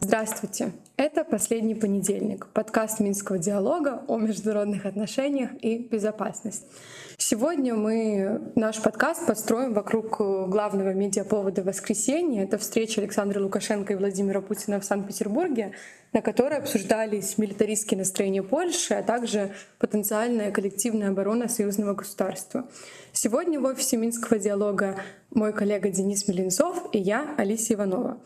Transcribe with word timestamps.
Здравствуйте! 0.00 0.72
Это 0.96 1.24
«Последний 1.24 1.74
понедельник»— 1.74 2.46
подкаст 2.52 3.00
Минского 3.00 3.38
диалога 3.38 4.02
о 4.08 4.18
международных 4.18 4.86
отношениях 4.86 5.50
и 5.62 5.78
безопасности. 5.78 6.66
Сегодня 7.16 7.74
мы 7.74 8.52
наш 8.54 8.80
подкаст 8.80 9.26
построим 9.26 9.72
вокруг 9.74 10.18
главного 10.18 10.94
медиаповода 10.94 11.62
воскресенья. 11.62 12.44
Это 12.44 12.58
встреча 12.58 13.00
Александра 13.00 13.40
Лукашенко 13.40 13.92
и 13.92 13.96
Владимира 13.96 14.40
Путина 14.40 14.80
в 14.80 14.84
Санкт-Петербурге, 14.84 15.72
на 16.16 16.22
которой 16.22 16.56
обсуждались 16.56 17.36
милитаристские 17.36 17.98
настроения 17.98 18.42
Польши, 18.42 18.94
а 18.94 19.02
также 19.02 19.52
потенциальная 19.78 20.50
коллективная 20.50 21.10
оборона 21.10 21.46
союзного 21.46 21.92
государства. 21.92 22.66
Сегодня 23.12 23.60
в 23.60 23.64
офисе 23.64 23.98
Минского 23.98 24.38
диалога 24.38 24.98
мой 25.30 25.52
коллега 25.52 25.90
Денис 25.90 26.26
Милинцов 26.26 26.88
и 26.92 26.98
я, 27.00 27.34
Алисия 27.36 27.76
Иванова. 27.76 28.18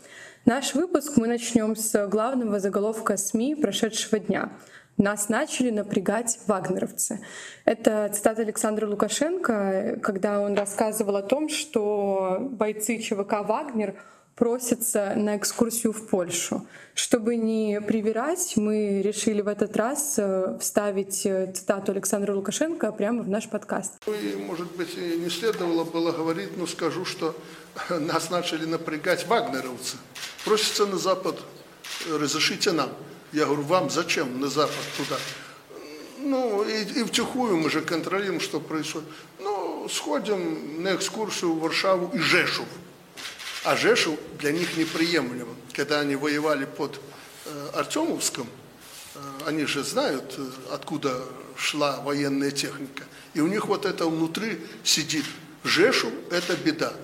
Наш 0.44 0.76
выпуск 0.76 1.16
мы 1.16 1.26
начнем 1.26 1.74
с 1.74 2.06
главного 2.06 2.60
заголовка 2.60 3.16
СМИ 3.16 3.56
прошедшего 3.56 4.20
дня. 4.20 4.52
Нас 4.96 5.28
начали 5.28 5.70
напрягать 5.70 6.38
вагнеровцы. 6.46 7.18
Это 7.64 8.08
цитата 8.14 8.42
Александра 8.42 8.86
Лукашенко, 8.86 9.98
когда 10.00 10.40
он 10.40 10.54
рассказывал 10.54 11.16
о 11.16 11.22
том, 11.22 11.48
что 11.48 12.38
бойцы 12.52 12.98
ЧВК 12.98 13.40
«Вагнер» 13.42 13.96
просятся 14.40 15.12
на 15.16 15.36
экскурсию 15.36 15.92
в 15.92 16.06
Польшу. 16.06 16.66
Чтобы 16.94 17.36
не 17.36 17.78
привирать, 17.82 18.54
мы 18.56 19.02
решили 19.02 19.42
в 19.42 19.48
этот 19.48 19.76
раз 19.76 20.14
э, 20.16 20.56
вставить 20.58 21.26
э, 21.26 21.52
цитату 21.52 21.92
Александра 21.92 22.34
Лукашенко 22.34 22.90
прямо 22.90 23.22
в 23.22 23.28
наш 23.28 23.50
подкаст. 23.50 23.92
Может 24.46 24.72
быть, 24.76 24.96
не 24.96 25.28
следовало 25.28 25.84
было 25.84 26.10
говорить, 26.10 26.56
но 26.56 26.66
скажу, 26.66 27.04
что 27.04 27.36
нас 27.90 28.30
начали 28.30 28.64
напрягать 28.64 29.26
вагнеровцы. 29.26 29.98
Просятся 30.46 30.86
на 30.86 30.96
Запад, 30.96 31.36
разрешите 32.08 32.72
нам. 32.72 32.88
Я 33.32 33.44
говорю, 33.44 33.64
вам 33.64 33.90
зачем 33.90 34.40
на 34.40 34.48
Запад 34.48 34.84
туда? 34.96 35.16
Ну, 36.18 36.64
и, 36.64 37.00
и 37.00 37.04
втихую 37.04 37.58
мы 37.58 37.68
же 37.68 37.82
контролируем, 37.82 38.40
что 38.40 38.58
происходит. 38.58 39.06
Ну, 39.38 39.86
сходим 39.90 40.82
на 40.82 40.94
экскурсию 40.94 41.52
в 41.52 41.60
Варшаву 41.60 42.10
и 42.14 42.18
Жешув. 42.18 42.66
А 43.64 43.76
Жешув 43.76 44.18
для 44.38 44.52
них 44.52 44.76
неприемлемо. 44.76 45.54
Когда 45.74 46.00
они 46.00 46.16
воевали 46.16 46.64
под 46.64 47.00
э, 47.44 47.70
Артемовском, 47.74 48.46
э, 49.14 49.18
они 49.46 49.66
же 49.66 49.84
знают, 49.84 50.34
э, 50.38 50.50
откуда 50.72 51.22
шла 51.56 52.00
военная 52.00 52.50
техника. 52.50 53.04
И 53.34 53.40
у 53.40 53.46
них 53.46 53.66
вот 53.66 53.84
это 53.84 54.06
внутри 54.06 54.60
сидит. 54.82 55.24
Жешув– 55.62 56.12
это 56.30 56.56
беда. 56.56 56.94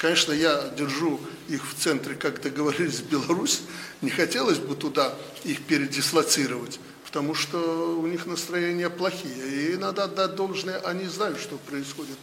Конечно, 0.00 0.32
я 0.32 0.68
держу 0.76 1.20
их 1.48 1.64
в 1.68 1.74
центре, 1.74 2.14
как 2.16 2.40
договорились, 2.40 3.00
Беларусь. 3.00 3.62
Не 4.00 4.10
хотелось 4.10 4.58
бы 4.58 4.74
туда 4.74 5.14
их 5.44 5.62
передислоцировать, 5.62 6.80
потому 7.04 7.34
что 7.34 7.98
у 8.00 8.06
них 8.06 8.26
настроения 8.26 8.90
плохие. 8.90 9.74
И 9.74 9.76
надо 9.76 10.04
отдать 10.04 10.34
должное, 10.34 10.78
они 10.80 11.06
знают, 11.06 11.38
что 11.38 11.56
происходит 11.56 12.16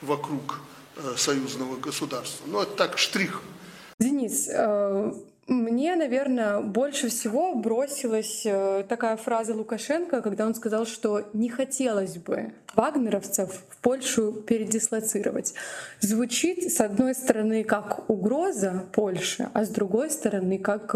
вокруг 0.00 0.60
союзного 1.16 1.76
государства. 1.76 2.46
Ну, 2.46 2.60
это 2.60 2.72
так, 2.72 2.98
штрих. 2.98 3.42
Денис, 3.98 4.48
э, 4.50 5.12
мне, 5.46 5.94
наверное, 5.96 6.60
больше 6.60 7.08
всего 7.08 7.54
бросилась 7.54 8.42
э, 8.44 8.84
такая 8.88 9.16
фраза 9.16 9.54
Лукашенко, 9.54 10.22
когда 10.22 10.46
он 10.46 10.54
сказал, 10.54 10.86
что 10.86 11.28
не 11.32 11.48
хотелось 11.48 12.16
бы 12.16 12.52
вагнеровцев 12.76 13.50
в 13.68 13.76
Польшу 13.78 14.32
передислоцировать. 14.32 15.54
Звучит, 16.00 16.72
с 16.72 16.80
одной 16.80 17.14
стороны, 17.14 17.64
как 17.64 18.08
угроза 18.10 18.84
Польши, 18.92 19.48
а 19.52 19.64
с 19.64 19.68
другой 19.68 20.10
стороны, 20.10 20.58
как, 20.58 20.94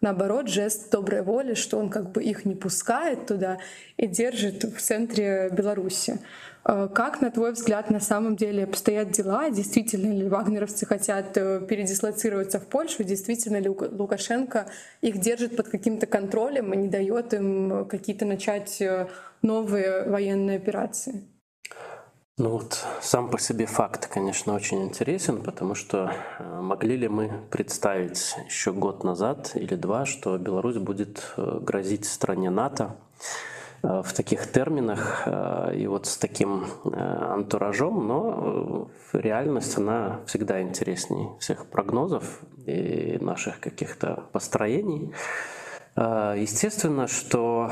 наоборот, 0.00 0.48
жест 0.48 0.90
доброй 0.90 1.22
воли, 1.22 1.54
что 1.54 1.78
он 1.78 1.90
как 1.90 2.10
бы 2.10 2.22
их 2.22 2.44
не 2.44 2.54
пускает 2.54 3.26
туда 3.26 3.58
и 3.96 4.06
держит 4.06 4.64
в 4.64 4.80
центре 4.80 5.50
Беларуси. 5.50 6.18
Э, 6.64 6.88
как, 6.92 7.20
на 7.20 7.30
твой 7.30 7.52
взгляд, 7.52 7.90
на 7.90 8.00
самом 8.00 8.36
деле 8.36 8.64
обстоят 8.64 9.10
дела? 9.10 9.50
Действительно 9.50 10.12
ли 10.12 10.28
вагнеровцы 10.28 10.86
хотят 10.86 11.36
э, 11.36 11.60
передислоцироваться 11.66 12.60
в 12.60 12.66
Польшу? 12.66 13.04
Действительно 13.04 13.58
ли 13.58 13.68
Лукашенко 13.68 14.66
их 15.00 15.18
держит 15.18 15.56
под 15.56 15.68
каким-то 15.68 16.06
контролем 16.06 16.72
и 16.72 16.76
не 16.76 16.88
дает 16.88 17.32
им 17.34 17.86
какие-то 17.86 18.26
начать 18.26 18.80
э, 18.80 19.08
новые 19.42 20.08
военные 20.08 20.56
операции? 20.56 21.28
Ну 22.38 22.50
вот 22.50 22.86
сам 23.02 23.28
по 23.28 23.38
себе 23.38 23.66
факт, 23.66 24.06
конечно, 24.06 24.54
очень 24.54 24.82
интересен, 24.84 25.42
потому 25.42 25.74
что 25.74 26.12
могли 26.38 26.96
ли 26.96 27.08
мы 27.08 27.30
представить 27.50 28.34
еще 28.46 28.72
год 28.72 29.04
назад 29.04 29.52
или 29.54 29.74
два, 29.74 30.06
что 30.06 30.38
Беларусь 30.38 30.78
будет 30.78 31.34
грозить 31.36 32.06
стране 32.06 32.48
НАТО? 32.48 32.96
Э, 33.82 34.02
в 34.04 34.12
таких 34.12 34.50
терминах 34.50 35.22
э, 35.26 35.74
и 35.76 35.86
вот 35.86 36.06
с 36.06 36.16
таким 36.16 36.64
э, 36.84 36.88
антуражом, 36.98 38.06
но 38.06 38.88
реальность, 39.12 39.78
она 39.78 40.20
всегда 40.26 40.60
интереснее 40.60 41.30
всех 41.38 41.66
прогнозов 41.66 42.40
и 42.66 43.18
наших 43.20 43.60
каких-то 43.60 44.24
построений. 44.32 45.12
Естественно, 45.96 47.08
что 47.08 47.70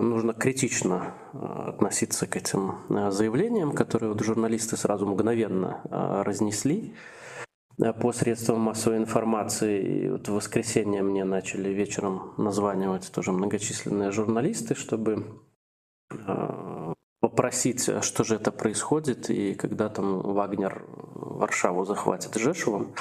нужно 0.00 0.32
критично 0.32 1.14
относиться 1.32 2.26
к 2.26 2.36
этим 2.36 2.76
заявлениям, 3.10 3.72
которые 3.72 4.12
вот 4.12 4.22
журналисты 4.22 4.76
сразу 4.76 5.06
мгновенно 5.06 5.80
разнесли 6.24 6.94
по 8.00 8.12
средствам 8.12 8.60
массовой 8.60 8.96
информации. 8.96 9.82
И 9.82 10.08
вот 10.08 10.28
в 10.28 10.34
воскресенье 10.34 11.02
мне 11.02 11.24
начали 11.24 11.68
вечером 11.68 12.32
названивать 12.38 13.12
тоже 13.12 13.32
многочисленные 13.32 14.10
журналисты, 14.10 14.74
чтобы 14.74 15.26
попросить, 17.20 17.90
что 18.02 18.24
же 18.24 18.36
это 18.36 18.50
происходит, 18.50 19.30
и 19.30 19.54
когда 19.54 19.88
там 19.90 20.20
Вагнер 20.20 20.82
Варшаву 21.14 21.84
захватит 21.84 22.34
Жешевым. 22.34 22.94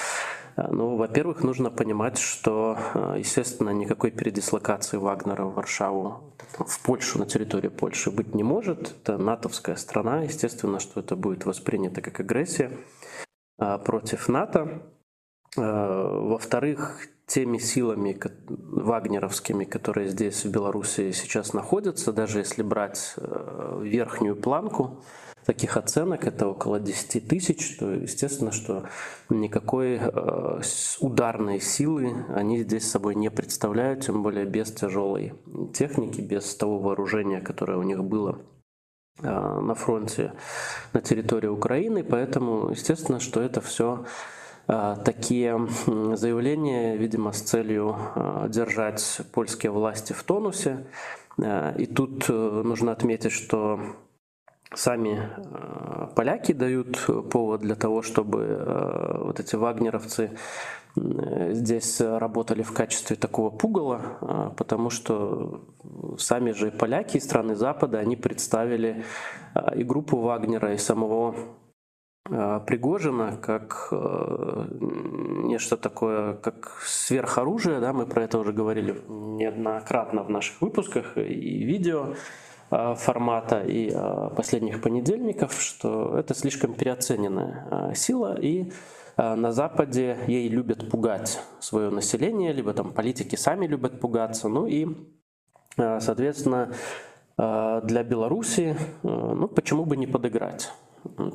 А, 0.60 0.68
ну, 0.72 0.96
во-первых, 0.98 1.44
нужно 1.44 1.70
понимать, 1.70 2.18
что, 2.18 2.78
а, 2.94 3.16
естественно, 3.16 3.70
никакой 3.70 4.12
передислокации 4.12 4.98
Вагнера 4.98 5.46
в 5.46 5.54
Варшаву, 5.54 6.34
в 6.58 6.84
Польшу, 6.84 7.20
на 7.20 7.26
территории 7.26 7.70
Польши 7.70 8.12
быть 8.12 8.36
не 8.36 8.44
может. 8.44 8.96
Это 9.02 9.18
натовская 9.18 9.76
страна, 9.78 10.24
естественно, 10.24 10.80
что 10.80 11.00
это 11.00 11.16
будет 11.16 11.46
воспринято 11.46 12.02
как 12.02 12.20
агрессия. 12.20 12.72
А, 13.58 13.78
против 13.78 14.28
НАТО. 14.28 14.82
Во-вторых, 15.56 17.08
теми 17.26 17.58
силами 17.58 18.16
вагнеровскими, 18.48 19.66
которые 19.66 20.08
здесь, 20.08 20.46
в 20.46 20.52
Беларуси, 20.52 21.12
сейчас 21.12 21.54
находятся, 21.54 22.14
даже 22.14 22.38
если 22.38 22.62
брать 22.62 23.16
верхнюю 23.82 24.36
планку 24.36 25.04
таких 25.50 25.78
оценок, 25.78 26.28
это 26.28 26.48
около 26.48 26.80
10 26.80 27.28
тысяч, 27.28 27.78
то 27.78 27.90
естественно, 27.92 28.52
что 28.52 28.84
никакой 29.30 30.00
ударной 31.00 31.60
силы 31.60 32.26
они 32.36 32.60
здесь 32.64 32.90
собой 32.90 33.16
не 33.16 33.32
представляют, 33.32 34.06
тем 34.06 34.22
более 34.22 34.46
без 34.46 34.72
тяжелой 34.72 35.34
техники, 35.74 36.22
без 36.22 36.56
того 36.56 36.80
вооружения, 36.80 37.42
которое 37.42 37.78
у 37.78 37.84
них 37.84 38.04
было 38.04 38.40
Э, 39.22 39.60
на 39.60 39.76
фронте 39.76 40.32
на 40.94 41.02
территории 41.02 41.48
Украины, 41.48 42.04
поэтому 42.04 42.70
естественно, 42.70 43.20
что 43.20 43.42
это 43.42 43.60
все 43.60 44.06
э, 44.68 44.96
такие 45.04 45.68
заявления, 46.14 46.96
видимо, 46.96 47.34
с 47.34 47.42
целью 47.42 47.98
э, 48.16 48.48
держать 48.50 49.22
польские 49.34 49.72
власти 49.72 50.14
в 50.14 50.24
тонусе. 50.24 50.86
И 51.78 51.86
тут 51.86 52.28
нужно 52.28 52.92
отметить, 52.92 53.32
что 53.32 53.80
сами 54.74 55.30
поляки 56.16 56.52
дают 56.54 57.00
повод 57.32 57.62
для 57.62 57.76
того, 57.76 58.02
чтобы 58.02 59.20
вот 59.24 59.40
эти 59.40 59.56
вагнеровцы 59.56 60.32
здесь 60.96 62.02
работали 62.02 62.62
в 62.64 62.74
качестве 62.74 63.16
такого 63.16 63.50
пугала, 63.50 64.54
потому 64.58 64.90
что 64.90 65.64
сами 66.18 66.52
же 66.52 66.72
поляки 66.72 67.18
из 67.18 67.26
страны 67.26 67.56
Запада, 67.56 68.00
они 68.00 68.16
представили 68.16 69.04
и 69.76 69.84
группу 69.84 70.18
Вагнера, 70.18 70.74
и 70.74 70.78
самого 70.78 71.36
Пригожина 72.26 73.38
как 73.38 73.90
нечто 73.92 75.78
такое, 75.78 76.34
как 76.34 76.80
сверхоружие, 76.84 77.80
да, 77.80 77.92
мы 77.92 78.06
про 78.06 78.24
это 78.24 78.38
уже 78.38 78.54
говорили 78.54 79.02
неоднократно 79.08 80.24
в 80.24 80.30
наших 80.30 80.62
выпусках 80.62 81.18
и 81.18 81.64
видео 81.64 82.14
формата 82.70 83.64
и 83.66 83.92
последних 84.36 84.82
понедельников, 84.82 85.60
что 85.60 86.18
это 86.18 86.36
слишком 86.36 86.74
переоцененная 86.74 87.94
сила 87.96 88.40
и 88.40 88.72
Э, 89.20 89.36
на 89.36 89.52
Западе 89.52 90.18
ей 90.28 90.48
любят 90.48 90.90
пугать 90.90 91.42
свое 91.60 91.90
население, 91.90 92.54
либо 92.54 92.74
там 92.74 92.94
политики 92.94 93.36
сами 93.36 93.68
любят 93.68 94.00
пугаться. 94.00 94.48
Ну 94.48 94.66
и, 94.66 94.88
э, 95.78 96.00
соответственно, 96.00 96.74
для 97.38 98.04
Беларуси, 98.04 98.76
ну, 99.02 99.48
почему 99.48 99.86
бы 99.86 99.96
не 99.96 100.08
подыграть? 100.08 100.74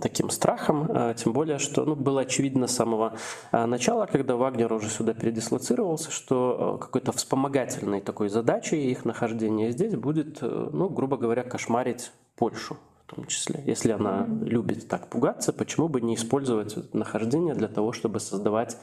Таким 0.00 0.30
страхом, 0.30 1.14
тем 1.16 1.32
более, 1.32 1.58
что 1.58 1.84
ну, 1.84 1.94
было 1.94 2.22
очевидно 2.22 2.66
с 2.66 2.74
самого 2.74 3.16
начала, 3.52 4.06
когда 4.06 4.36
Вагнер 4.36 4.72
уже 4.72 4.88
сюда 4.88 5.14
передислоцировался, 5.14 6.10
что 6.10 6.78
какой-то 6.80 7.12
вспомогательной 7.12 8.00
такой 8.00 8.28
задачей 8.28 8.90
их 8.90 9.04
нахождения 9.04 9.70
здесь 9.70 9.94
будет, 9.94 10.40
ну, 10.40 10.88
грубо 10.88 11.16
говоря, 11.16 11.42
кошмарить 11.42 12.12
Польшу 12.36 12.76
в 13.06 13.14
том 13.14 13.26
числе. 13.26 13.62
Если 13.66 13.92
она 13.92 14.26
любит 14.42 14.88
так 14.88 15.08
пугаться, 15.08 15.52
почему 15.52 15.88
бы 15.88 16.00
не 16.00 16.14
использовать 16.14 16.94
нахождение 16.94 17.54
для 17.54 17.68
того, 17.68 17.92
чтобы 17.92 18.18
создавать 18.18 18.78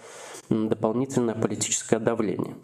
дополнительное 0.50 1.34
политическое 1.34 2.00
давление. 2.00 2.56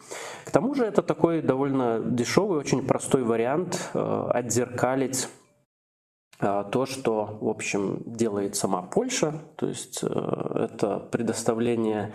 К 0.45 0.51
тому 0.51 0.75
же 0.75 0.85
это 0.85 1.01
такой 1.01 1.41
довольно 1.41 1.99
дешевый, 1.99 2.59
очень 2.59 2.85
простой 2.85 3.23
вариант 3.23 3.89
э, 3.93 4.29
отзеркалить 4.33 5.23
э, 5.23 5.46
то, 6.39 6.85
что, 6.85 7.37
в 7.41 7.49
общем, 7.49 8.03
делает 8.05 8.55
сама 8.55 8.83
Польша, 8.83 9.41
то 9.55 9.67
есть 9.67 9.99
э, 10.03 10.67
это 10.71 10.99
предоставление 10.99 12.13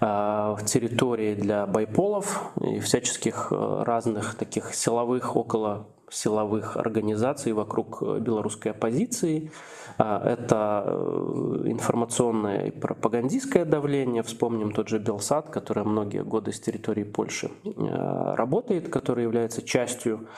территории 0.00 1.34
для 1.34 1.66
байполов 1.66 2.52
и 2.60 2.78
всяческих 2.78 3.50
разных 3.50 4.36
таких 4.36 4.72
силовых 4.72 5.34
около 5.34 5.88
силовых 6.10 6.76
организаций 6.76 7.52
вокруг 7.52 8.02
э, 8.02 8.18
белорусской 8.20 8.72
оппозиции. 8.72 9.50
А, 9.98 10.22
это 10.24 10.84
э, 10.86 11.62
информационное 11.66 12.66
и 12.66 12.70
пропагандистское 12.70 13.64
давление. 13.64 14.22
Вспомним 14.22 14.72
тот 14.72 14.88
же 14.88 14.98
Белсад, 14.98 15.50
который 15.50 15.84
многие 15.84 16.22
годы 16.22 16.52
с 16.52 16.60
территории 16.60 17.04
Польши 17.04 17.50
э, 17.64 18.34
работает, 18.34 18.88
который 18.88 19.24
является 19.24 19.62
частью 19.62 20.28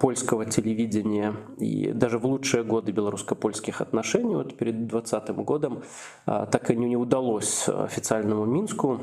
польского 0.00 0.44
телевидения. 0.46 1.34
И 1.58 1.92
даже 1.92 2.18
в 2.18 2.26
лучшие 2.26 2.64
годы 2.64 2.92
белорусско-польских 2.92 3.80
отношений, 3.80 4.34
вот 4.34 4.56
перед 4.56 4.86
2020 4.86 5.36
годом, 5.44 5.82
так 6.24 6.70
и 6.70 6.76
не 6.76 6.96
удалось 6.96 7.68
официальному 7.68 8.44
Минску 8.44 9.00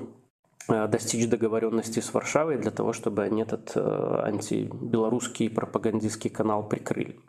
достичь 0.88 1.28
договоренности 1.28 2.00
с 2.00 2.14
Варшавой 2.14 2.58
для 2.58 2.72
того, 2.72 2.94
чтобы 2.94 3.24
они 3.24 3.42
этот 3.42 3.72
э, 3.76 4.22
антибелорусский 4.26 5.50
пропагандистский 5.50 6.30
канал 6.30 6.68
прикрыли. 6.68 7.20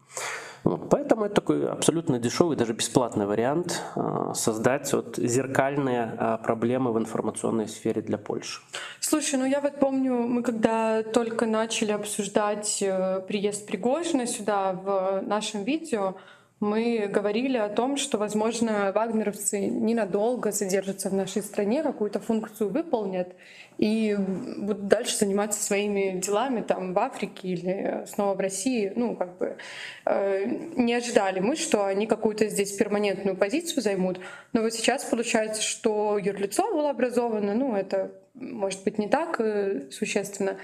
Вот, 0.62 0.90
поэтому 0.90 1.24
это 1.24 1.36
такой 1.36 1.66
абсолютно 1.68 2.18
дешевый, 2.18 2.56
даже 2.56 2.74
бесплатный 2.74 3.26
вариант 3.26 3.82
э, 3.96 4.32
создать 4.34 4.92
вот 4.92 5.16
зеркальные 5.16 6.38
проблемы 6.44 6.92
в 6.92 6.98
информационной 6.98 7.66
сфере 7.66 8.02
для 8.02 8.18
Польши. 8.18 8.60
Слушай, 9.00 9.38
ну 9.38 9.46
я 9.46 9.60
вот 9.60 9.80
помню, 9.80 10.14
мы 10.14 10.42
когда 10.42 11.02
только 11.02 11.46
начали 11.46 11.92
обсуждать 11.92 12.84
приезд 13.26 13.66
Пригожина 13.66 14.26
сюда 14.26 14.72
в 14.72 15.22
нашем 15.22 15.64
видео, 15.64 16.14
мы 16.60 17.08
говорили 17.08 17.56
о 17.56 17.70
том, 17.70 17.96
что, 17.96 18.18
возможно, 18.18 18.92
вагнеровцы 18.94 19.60
ненадолго 19.60 20.52
задержатся 20.52 21.08
в 21.08 21.14
нашей 21.14 21.42
стране, 21.42 21.82
какую-то 21.82 22.20
функцию 22.20 22.68
выполнят 22.68 23.34
и 23.78 24.14
будут 24.58 24.86
дальше 24.86 25.16
заниматься 25.16 25.62
своими 25.62 26.20
делами 26.20 26.60
там 26.60 26.92
в 26.92 26.98
Африке 26.98 27.48
или 27.48 28.04
снова 28.06 28.34
в 28.34 28.40
России. 28.40 28.92
Ну, 28.94 29.16
как 29.16 29.38
бы 29.38 29.56
э, 30.04 30.44
не 30.76 30.92
ожидали 30.92 31.40
мы, 31.40 31.56
что 31.56 31.86
они 31.86 32.06
какую-то 32.06 32.46
здесь 32.48 32.72
перманентную 32.72 33.38
позицию 33.38 33.82
займут. 33.82 34.20
Но 34.52 34.60
вот 34.60 34.74
сейчас 34.74 35.04
получается, 35.04 35.62
что 35.62 36.18
юрлицо 36.18 36.70
было 36.70 36.90
образовано, 36.90 37.54
ну, 37.54 37.74
это 37.74 38.12
может 38.34 38.84
быть 38.84 38.98
не 38.98 39.08
так 39.08 39.40
э, 39.40 39.90
существенно, 39.90 40.58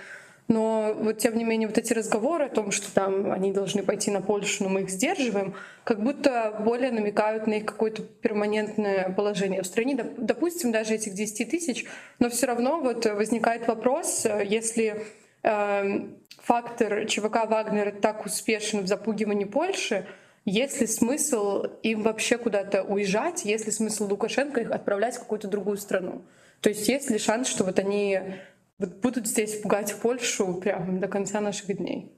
но 0.48 0.94
вот 0.96 1.18
тем 1.18 1.36
не 1.36 1.44
менее 1.44 1.66
вот 1.66 1.76
эти 1.76 1.92
разговоры 1.92 2.44
о 2.44 2.48
том, 2.48 2.70
что 2.70 2.92
там 2.92 3.32
они 3.32 3.52
должны 3.52 3.82
пойти 3.82 4.10
на 4.10 4.20
Польшу, 4.20 4.64
но 4.64 4.68
мы 4.68 4.82
их 4.82 4.90
сдерживаем, 4.90 5.54
как 5.82 6.02
будто 6.02 6.56
более 6.60 6.92
намекают 6.92 7.46
на 7.46 7.54
их 7.54 7.66
какое-то 7.66 8.02
перманентное 8.02 9.10
положение 9.10 9.62
в 9.62 9.66
стране. 9.66 9.96
Допустим, 10.16 10.70
даже 10.70 10.94
этих 10.94 11.14
10 11.14 11.50
тысяч, 11.50 11.84
но 12.20 12.30
все 12.30 12.46
равно 12.46 12.80
вот 12.80 13.06
возникает 13.06 13.66
вопрос, 13.66 14.24
если 14.24 15.04
э, 15.42 16.00
фактор 16.42 17.06
ЧВК 17.06 17.46
Вагнер 17.48 17.90
так 18.00 18.24
успешен 18.24 18.82
в 18.82 18.86
запугивании 18.86 19.46
Польши, 19.46 20.06
есть 20.44 20.80
ли 20.80 20.86
смысл 20.86 21.64
им 21.82 22.02
вообще 22.02 22.38
куда-то 22.38 22.84
уезжать, 22.84 23.44
есть 23.44 23.66
ли 23.66 23.72
смысл 23.72 24.06
Лукашенко 24.06 24.60
их 24.60 24.70
отправлять 24.70 25.16
в 25.16 25.18
какую-то 25.18 25.48
другую 25.48 25.76
страну? 25.76 26.22
То 26.60 26.68
есть 26.68 26.88
есть 26.88 27.10
ли 27.10 27.18
шанс, 27.18 27.48
что 27.48 27.64
вот 27.64 27.80
они 27.80 28.20
вот 28.78 29.00
будут 29.00 29.26
здесь 29.26 29.60
пугать 29.60 29.94
Польшу 30.00 30.54
прямо 30.54 30.98
до 31.00 31.08
конца 31.08 31.40
наших 31.40 31.76
дней? 31.76 32.16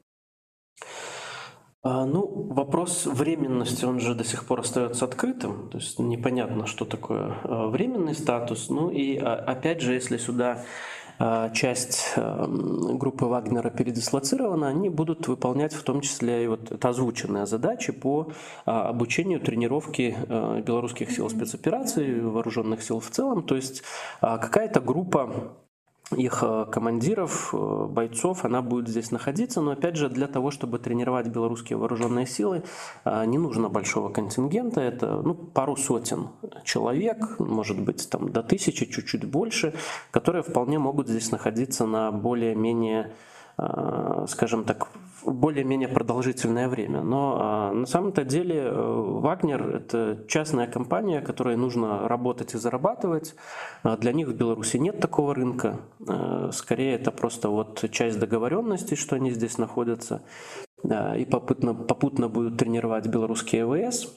А, 1.83 2.05
ну, 2.05 2.27
вопрос 2.51 3.07
временности, 3.07 3.85
он 3.85 4.01
же 4.01 4.15
до 4.15 4.25
сих 4.25 4.47
пор 4.47 4.61
остается 4.61 5.05
открытым. 5.05 5.71
То 5.71 5.79
есть 5.79 5.99
непонятно, 5.99 6.67
что 6.67 6.85
такое 6.85 7.39
а, 7.45 7.69
временный 7.69 8.15
статус. 8.15 8.69
Ну 8.69 8.91
и 8.91 9.17
а, 9.17 9.35
опять 9.35 9.81
же, 9.81 9.95
если 9.95 10.17
сюда 10.17 10.65
часть 11.53 12.15
группы 12.17 13.25
Вагнера 13.25 13.71
передислоцирована, 13.71 14.69
они 14.69 14.89
будут 14.89 15.27
выполнять 15.27 15.75
в 15.75 15.83
том 15.83 16.01
числе 16.01 16.45
и 16.45 16.47
вот 16.47 16.85
озвученные 16.85 17.45
задачи 17.45 17.91
по 17.91 18.31
обучению, 18.65 19.41
тренировке 19.41 20.17
белорусских 20.65 21.11
сил 21.11 21.29
спецопераций, 21.29 22.21
вооруженных 22.21 22.85
сил 22.85 23.01
в 23.01 23.11
целом. 23.11 23.43
То 23.43 23.57
есть 23.57 23.83
какая-то 24.21 24.81
группа 24.81 25.57
их 26.17 26.43
э, 26.43 26.67
командиров, 26.71 27.51
э, 27.53 27.87
бойцов, 27.87 28.45
она 28.45 28.63
будет 28.63 28.89
здесь 28.89 29.11
находиться. 29.11 29.61
Но 29.61 29.73
опять 29.73 29.97
же, 29.97 30.09
для 30.09 30.27
того, 30.27 30.51
чтобы 30.51 30.79
тренировать 30.79 31.29
белорусские 31.29 31.77
вооруженные 31.77 32.27
силы, 32.27 32.63
э, 33.05 33.25
не 33.27 33.39
нужно 33.39 33.69
большого 33.69 34.09
контингента. 34.09 34.81
Это 34.81 35.21
ну, 35.23 35.35
пару 35.35 35.77
сотен 35.77 36.29
человек, 36.65 37.39
может 37.39 37.79
быть, 37.81 38.09
там, 38.09 38.31
до 38.31 38.43
тысячи, 38.43 38.87
чуть-чуть 38.87 39.25
больше, 39.25 39.75
которые 40.11 40.43
вполне 40.43 40.79
могут 40.79 41.09
здесь 41.09 41.31
находиться 41.31 41.87
на 41.87 42.11
более-менее 42.11 43.13
скажем 44.29 44.63
так, 44.63 44.87
более-менее 45.25 45.89
продолжительное 45.89 46.69
время. 46.69 47.03
Но 47.03 47.39
а, 47.41 47.73
на 47.73 47.87
самом-то 47.87 48.25
деле 48.25 48.57
э, 48.57 48.71
Вагнер– 48.73 49.77
это 49.77 50.25
частная 50.29 50.67
компания, 50.67 51.21
которой 51.21 51.57
нужно 51.57 52.09
работать 52.09 52.55
и 52.55 52.59
зарабатывать. 52.59 53.35
А 53.83 53.97
для 53.97 54.13
них 54.13 54.29
в 54.29 54.35
Беларуси 54.35 54.77
нет 54.77 55.01
такого 55.01 55.35
рынка. 55.35 55.81
А, 56.07 56.51
скорее, 56.53 56.95
это 56.95 57.11
просто 57.11 57.49
вот 57.49 57.85
часть 57.91 58.19
договоренности, 58.19 58.95
что 58.95 59.17
они 59.17 59.31
здесь 59.31 59.59
находятся. 59.59 60.23
И 60.85 61.27
попутно, 61.29 61.75
попутно 61.75 62.29
будут 62.29 62.57
тренировать 62.57 63.07
белорусские 63.09 63.67
ВС. 63.67 64.15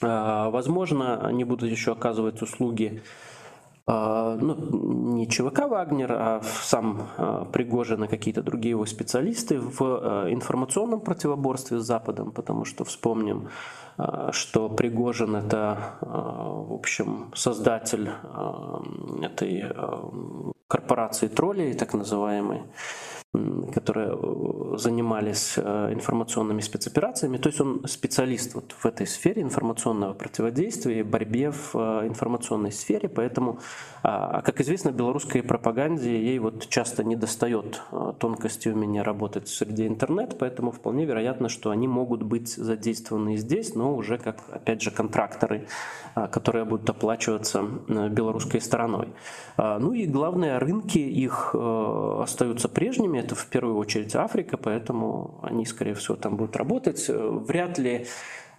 Возможно, 0.00 1.26
они 1.26 1.44
будут 1.44 1.70
еще 1.70 1.92
оказывать 1.92 2.40
услуги 2.40 3.02
ну, 3.86 4.56
не 5.14 5.28
ЧВК 5.28 5.68
Вагнер, 5.68 6.12
а 6.12 6.40
сам 6.42 7.08
а, 7.18 7.44
Пригожин 7.44 8.04
и 8.04 8.08
какие-то 8.08 8.42
другие 8.42 8.70
его 8.70 8.86
специалисты 8.86 9.60
в 9.60 9.80
а, 9.80 10.32
информационном 10.32 11.00
противоборстве 11.00 11.78
с 11.78 11.84
Западом, 11.84 12.32
потому 12.32 12.64
что 12.64 12.84
вспомним, 12.84 13.48
что 14.32 14.68
Пригожин 14.68 15.36
это, 15.36 15.78
в 16.00 16.72
общем, 16.72 17.30
создатель 17.34 18.10
этой 19.22 19.64
корпорации 20.66 21.28
троллей, 21.28 21.74
так 21.74 21.94
называемой, 21.94 22.62
которые 23.72 24.10
э, 24.12 24.76
занимались 24.78 25.54
э, 25.56 25.92
информационными 25.92 26.60
спецоперациями. 26.60 27.36
То 27.38 27.48
есть 27.48 27.60
он 27.60 27.82
специалист 27.86 28.54
вот 28.54 28.72
в 28.78 28.86
этой 28.86 29.06
сфере 29.06 29.42
информационного 29.42 30.14
противодействия, 30.14 31.02
борьбе 31.02 31.50
в 31.50 31.74
э, 31.74 32.06
информационной 32.06 32.70
сфере. 32.70 33.08
Поэтому, 33.08 33.58
а, 34.04 34.38
а 34.38 34.42
как 34.42 34.60
известно, 34.60 34.90
белорусской 34.92 35.42
пропаганде 35.42 36.10
ей 36.10 36.38
вот 36.38 36.68
часто 36.68 37.02
не 37.02 37.16
достает 37.16 37.82
тонкости 38.18 38.68
умения 38.68 39.02
работать 39.02 39.48
в 39.48 39.54
среде 39.54 39.88
интернет, 39.88 40.36
поэтому 40.38 40.70
вполне 40.70 41.04
вероятно, 41.04 41.48
что 41.48 41.70
они 41.70 41.88
могут 41.88 42.22
быть 42.22 42.54
задействованы 42.54 43.36
здесь, 43.36 43.74
но 43.74 43.96
уже 43.96 44.18
как, 44.18 44.38
опять 44.52 44.80
же, 44.82 44.90
контракторы, 44.90 45.66
которые 46.30 46.64
будут 46.64 46.88
оплачиваться 46.88 47.62
белорусской 47.88 48.60
стороной. 48.60 49.08
Ну 49.56 49.92
и 49.92 50.06
главное, 50.06 50.58
рынки 50.60 50.98
их 50.98 51.54
остаются 51.54 52.68
прежними, 52.68 53.23
это 53.24 53.34
в 53.34 53.46
первую 53.46 53.76
очередь 53.76 54.14
Африка, 54.14 54.56
поэтому 54.56 55.38
они, 55.42 55.64
скорее 55.66 55.94
всего, 55.94 56.16
там 56.16 56.36
будут 56.36 56.56
работать. 56.56 57.06
Вряд 57.08 57.78
ли 57.78 58.06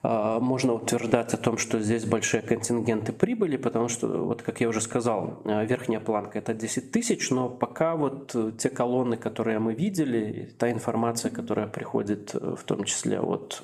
а, 0.04 0.40
можно 0.40 0.74
утверждать 0.74 1.34
о 1.34 1.38
том, 1.38 1.58
что 1.58 1.80
здесь 1.80 2.06
большие 2.06 2.42
контингенты 2.42 3.12
прибыли, 3.12 3.58
потому 3.58 3.88
что, 3.88 4.08
вот 4.08 4.42
как 4.42 4.62
я 4.62 4.70
уже 4.70 4.82
сказал, 4.82 5.42
а, 5.46 5.64
верхняя 5.64 6.00
планка 6.00 6.40
это 6.40 6.54
10 6.54 6.92
тысяч, 6.92 7.32
но 7.32 7.50
пока 7.50 7.96
вот 7.96 8.36
те 8.58 8.70
колонны, 8.70 9.18
которые 9.18 9.60
мы 9.60 9.74
видели, 9.74 10.54
та 10.60 10.72
информация, 10.72 11.32
которая 11.32 11.68
приходит 11.68 12.34
в 12.34 12.64
том 12.66 12.84
числе 12.84 13.20
от 13.20 13.64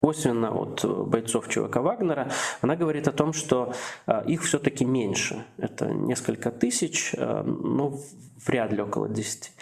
косвенно 0.00 0.50
от 0.50 0.84
бойцов 1.08 1.48
ЧВК 1.48 1.76
Вагнера, 1.76 2.30
она 2.60 2.76
говорит 2.76 3.08
о 3.08 3.12
том, 3.12 3.32
что 3.32 3.72
их 4.26 4.42
все-таки 4.42 4.84
меньше. 4.84 5.44
Это 5.56 5.86
несколько 5.86 6.50
тысяч, 6.50 7.14
но 7.16 8.00
вряд 8.44 8.72
ли 8.72 8.82
около 8.82 9.08
10. 9.08 9.52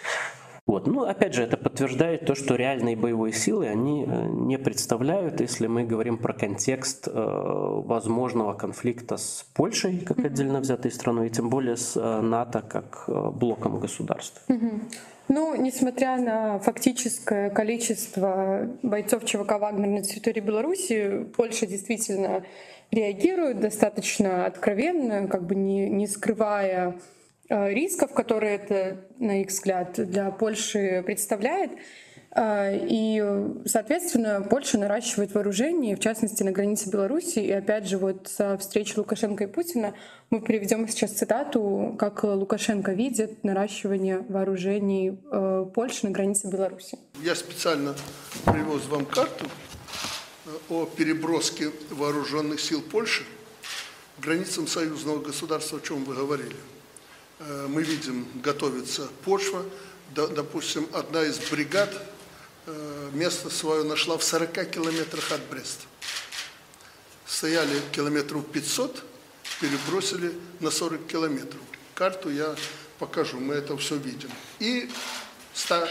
Вот. 0.67 0.85
Ну, 0.85 1.03
опять 1.03 1.33
же, 1.33 1.43
это 1.43 1.55
подтверждает 1.55 2.25
то, 2.25 2.35
что 2.35 2.55
реальные 2.55 2.97
боевые 2.97 3.33
силы 3.33 3.67
они 3.67 4.03
э, 4.05 4.27
не 4.27 4.57
представляют, 4.57 5.39
если 5.39 5.65
мы 5.65 5.85
говорим 5.85 6.17
про 6.17 6.33
контекст 6.33 7.07
э, 7.07 7.11
возможного 7.13 8.53
конфликта 8.53 9.15
с 9.15 9.45
Польшей, 9.53 9.99
как 9.99 10.19
отдельно 10.19 10.59
взятой 10.59 10.91
страной, 10.91 11.27
и 11.27 11.29
тем 11.29 11.49
более 11.49 11.77
с 11.77 11.95
э, 11.95 12.21
НАТО 12.21 12.61
как 12.61 13.05
э, 13.07 13.29
блоком 13.31 13.79
государств. 13.79 14.43
Ну, 15.29 15.55
несмотря 15.55 16.17
на 16.17 16.59
фактическое 16.59 17.49
количество 17.49 18.69
бойцов 18.81 19.25
ЧВК 19.25 19.59
«Вагнер» 19.59 19.87
на 19.87 20.01
территории 20.01 20.39
Беларуси, 20.39 21.25
Польша 21.35 21.67
действительно 21.67 22.45
реагирует 22.91 23.59
достаточно 23.59 24.45
откровенно, 24.45 25.27
как 25.27 25.45
бы 25.45 25.55
не, 25.55 25.89
не 25.89 26.07
скрывая 26.07 26.95
Э, 27.49 27.73
рисков, 27.73 28.11
которые 28.13 28.55
это, 28.55 28.97
на 29.19 29.41
их 29.41 29.47
взгляд, 29.47 29.93
для 29.93 30.31
Польши 30.31 31.01
представляет. 31.05 31.71
Э, 32.37 32.77
и, 32.87 33.23
соответственно, 33.65 34.45
Польша 34.47 34.77
наращивает 34.77 35.33
вооружение, 35.33 35.95
в 35.95 35.99
частности, 35.99 36.43
на 36.43 36.51
границе 36.51 36.89
Беларуси. 36.89 37.39
И 37.39 37.51
опять 37.51 37.87
же, 37.87 37.97
вот 37.97 38.27
со 38.27 38.57
встречи 38.59 38.93
Лукашенко 38.95 39.45
и 39.45 39.47
Путина 39.47 39.95
мы 40.29 40.41
приведем 40.41 40.87
сейчас 40.87 41.13
цитату, 41.13 41.95
как 41.97 42.23
Лукашенко 42.23 42.93
видит 42.93 43.43
наращивание 43.43 44.19
вооружений 44.29 45.17
э, 45.31 45.65
Польши 45.73 46.05
на 46.05 46.11
границе 46.11 46.47
Беларуси. 46.47 46.99
Я 47.23 47.33
специально 47.33 47.95
привез 48.45 48.85
вам 48.85 49.05
карту 49.05 49.45
о 50.69 50.85
переброске 50.85 51.71
вооруженных 51.89 52.59
сил 52.59 52.83
Польши 52.83 53.23
к 54.19 54.23
границам 54.23 54.67
союзного 54.67 55.19
государства, 55.19 55.79
о 55.79 55.81
чем 55.81 56.03
вы 56.03 56.13
говорили. 56.13 56.55
Э, 57.39 57.65
мы 57.67 57.81
видим, 57.81 58.27
готовится 58.43 59.07
почва. 59.25 59.63
Допустим, 60.13 60.87
одна 60.93 61.23
из 61.23 61.37
бригад 61.49 61.89
э, 61.93 62.16
место 63.13 63.49
свое 63.49 63.83
нашла 63.83 64.17
в 64.17 64.23
40 64.23 64.69
километрах 64.69 65.31
от 65.31 65.41
Бреста. 65.49 65.85
Стояли 67.25 67.81
километров 67.91 68.45
500, 68.47 69.03
перебросили 69.61 70.33
на 70.59 70.71
40 70.71 71.05
километров. 71.07 71.61
Карту 71.93 72.29
я 72.29 72.55
покажу, 72.99 73.39
мы 73.39 73.55
это 73.55 73.75
все 73.77 73.95
видим. 73.97 74.29
И 74.59 74.89
100, 75.53 75.87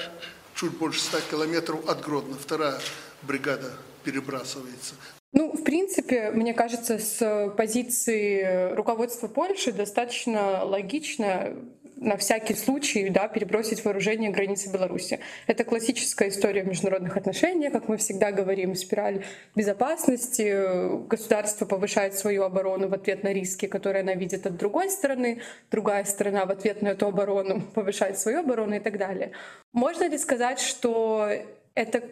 чуть 0.55 0.73
больше 0.73 1.01
100 1.01 1.21
километров 1.31 1.89
от 1.89 2.01
Гродно, 2.01 2.37
вторая 2.37 2.81
бригада 3.23 3.73
перебрасывается. 4.05 4.95
Ну, 5.33 5.53
в 5.53 5.65
принципе, 5.65 6.31
мне 6.31 6.55
кажется, 6.55 6.99
с 6.99 7.53
позиции 7.57 8.73
руководства 8.75 9.29
Польши 9.29 9.73
достаточно 9.73 10.65
логично 10.65 11.55
на 11.97 12.17
всякий 12.17 12.55
случай 12.55 13.09
да, 13.09 13.27
перебросить 13.27 13.85
вооружение 13.85 14.31
границы 14.31 14.71
Беларуси. 14.71 15.19
Это 15.47 15.65
классическая 15.65 16.29
история 16.29 16.63
в 16.63 16.69
международных 16.69 17.17
отношениях, 17.17 17.73
как 17.73 17.89
мы 17.89 17.97
всегда 17.97 18.33
говорим, 18.33 18.75
спираль 18.75 19.25
безопасности. 19.55 21.07
Государство 21.09 21.65
повышает 21.65 22.15
свою 22.15 22.43
оборону 22.43 22.89
в 22.89 22.95
ответ 22.95 23.23
на 23.23 23.33
риски, 23.33 23.67
которые 23.67 24.03
она 24.03 24.15
видит 24.15 24.47
от 24.47 24.57
другой 24.57 24.91
стороны, 24.91 25.41
другая 25.71 26.05
сторона 26.05 26.45
в 26.45 26.51
ответ 26.51 26.83
на 26.83 26.89
эту 26.89 27.07
оборону 27.07 27.63
повышает 27.75 28.19
свою 28.19 28.41
оборону 28.41 28.77
и 28.77 28.81
так 28.81 28.99
далее. 28.99 29.33
Можно 29.73 30.09
ли 30.09 30.19
сказать, 30.19 30.61
что 30.61 31.31
это 31.75 32.03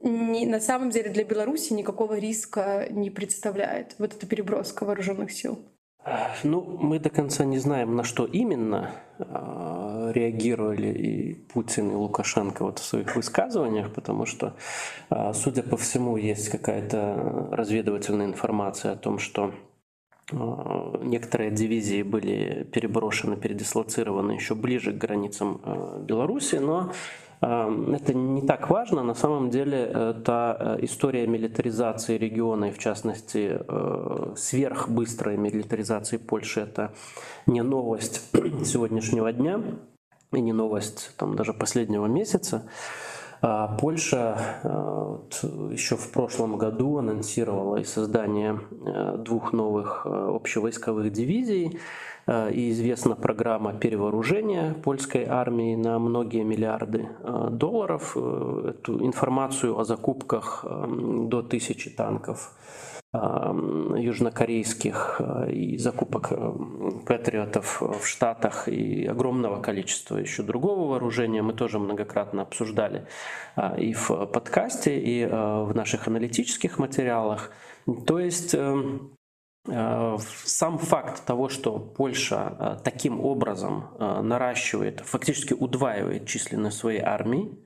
не, 0.00 0.46
на 0.46 0.60
самом 0.60 0.90
деле 0.90 1.10
для 1.10 1.24
Беларуси 1.24 1.72
никакого 1.72 2.18
риска 2.18 2.86
не 2.90 3.10
представляет 3.10 3.94
вот 3.98 4.14
эта 4.14 4.26
переброска 4.26 4.84
вооруженных 4.84 5.32
сил? 5.32 5.58
Ну, 6.44 6.78
мы 6.80 6.98
до 6.98 7.10
конца 7.10 7.44
не 7.44 7.58
знаем, 7.58 7.94
на 7.94 8.04
что 8.04 8.24
именно 8.24 8.92
э, 9.18 10.12
реагировали 10.14 10.88
и 10.88 11.34
Путин, 11.34 11.90
и 11.90 11.94
Лукашенко 11.94 12.64
вот 12.64 12.78
в 12.78 12.84
своих 12.84 13.14
высказываниях, 13.16 13.92
потому 13.92 14.24
что, 14.24 14.54
э, 15.10 15.32
судя 15.34 15.62
по 15.62 15.76
всему, 15.76 16.16
есть 16.16 16.48
какая-то 16.48 17.48
разведывательная 17.52 18.26
информация 18.26 18.92
о 18.92 18.96
том, 18.96 19.18
что 19.18 19.52
некоторые 20.32 21.50
дивизии 21.50 22.04
были 22.04 22.62
переброшены, 22.62 23.36
передислоцированы 23.36 24.32
еще 24.32 24.54
ближе 24.54 24.92
к 24.92 24.96
границам 24.96 25.60
Беларуси, 26.06 26.54
но 26.54 26.92
это 27.40 28.12
не 28.12 28.42
так 28.42 28.68
важно. 28.68 29.02
На 29.02 29.14
самом 29.14 29.48
деле 29.48 29.84
это 29.84 30.76
э, 30.78 30.84
история 30.84 31.26
милитаризации 31.26 32.18
региона 32.18 32.66
и, 32.66 32.70
в 32.70 32.78
частности, 32.78 33.58
э, 33.66 34.34
сверхбыстрой 34.36 35.38
милитаризации 35.38 36.18
Польши. 36.18 36.60
Это 36.60 36.92
не 37.46 37.62
новость 37.62 38.22
сегодняшнего 38.64 39.32
дня 39.32 39.62
и 40.32 40.40
не 40.40 40.52
новость 40.52 41.12
там, 41.16 41.34
даже 41.34 41.54
последнего 41.54 42.06
месяца. 42.06 42.68
А 43.42 43.68
Польша 43.68 44.60
э, 44.62 45.16
еще 45.72 45.96
в 45.96 46.10
прошлом 46.10 46.58
году 46.58 46.98
анонсировала 46.98 47.76
и 47.76 47.84
создание 47.84 48.60
двух 49.18 49.52
новых 49.52 50.04
общевойсковых 50.06 51.10
дивизий. 51.10 51.78
Э, 52.30 52.50
и 52.52 52.70
известна 52.70 53.16
программа 53.16 53.72
перевооружения 53.72 54.74
польской 54.74 55.24
армии 55.24 55.74
на 55.74 55.98
многие 55.98 56.44
миллиарды 56.44 57.08
э, 57.22 57.48
долларов. 57.50 58.12
Э, 58.16 58.74
эту 58.74 59.04
информацию 59.04 59.78
о 59.78 59.84
закупках 59.84 60.64
до 60.64 61.42
тысячи 61.42 61.90
танков 61.90 62.52
южнокорейских 63.12 65.20
и 65.48 65.76
закупок 65.78 66.32
патриотов 67.06 67.80
в 67.80 68.06
Штатах 68.06 68.68
и 68.68 69.04
огромного 69.04 69.60
количества 69.60 70.18
еще 70.18 70.44
другого 70.44 70.90
вооружения 70.90 71.42
мы 71.42 71.52
тоже 71.52 71.80
многократно 71.80 72.42
обсуждали 72.42 73.08
и 73.78 73.94
в 73.94 74.26
подкасте, 74.26 75.00
и 75.00 75.26
в 75.26 75.72
наших 75.74 76.06
аналитических 76.06 76.78
материалах. 76.78 77.50
То 78.06 78.20
есть 78.20 78.54
Э, 79.68 80.16
сам 80.44 80.78
факт 80.78 81.24
того, 81.26 81.50
что 81.50 81.78
Польша 81.78 82.56
э, 82.58 82.76
таким 82.82 83.20
образом 83.20 83.90
э, 83.98 84.22
наращивает, 84.22 85.00
фактически 85.00 85.52
удваивает 85.52 86.26
численность 86.26 86.78
своей 86.78 87.00
армии, 87.00 87.58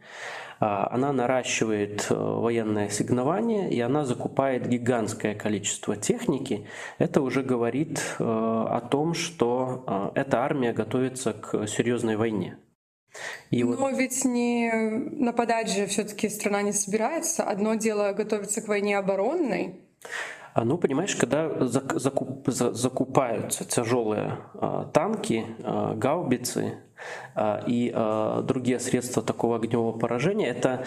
она 0.59 1.13
наращивает 1.13 2.07
военное 2.11 2.87
ассигнование 2.87 3.71
и 3.71 3.81
она 3.81 4.05
закупает 4.05 4.69
гигантское 4.69 5.35
количество 5.35 5.97
техники, 5.97 6.67
это 6.99 7.21
уже 7.21 7.43
говорит 7.43 8.01
о 8.19 8.81
том, 8.91 9.15
что 9.15 10.13
эта 10.15 10.41
армия 10.43 10.73
готовится 10.73 11.33
к 11.33 11.67
серьезной 11.67 12.17
войне. 12.17 12.59
И 13.51 13.63
Но 13.63 13.77
вот... 13.77 13.97
ведь 13.97 14.25
не 14.25 14.71
нападать 14.73 15.71
же 15.71 15.87
все-таки 15.87 16.29
страна 16.29 16.63
не 16.63 16.73
собирается. 16.73 17.45
Одно 17.45 17.75
дело 17.75 18.13
готовиться 18.13 18.61
к 18.61 18.69
войне 18.69 18.99
оборонной, 18.99 19.81
а, 20.03 20.34
ну, 20.63 20.79
понимаешь, 20.79 21.17
когда 21.17 21.67
закуп, 21.67 22.49
закупаются 22.49 23.65
тяжелые 23.65 24.39
а, 24.55 24.85
танки, 24.85 25.47
а, 25.63 25.95
гаубицы 25.95 26.79
и 27.67 27.93
другие 28.45 28.79
средства 28.79 29.23
такого 29.23 29.57
огневого 29.57 29.99
поражения, 29.99 30.47
это 30.47 30.87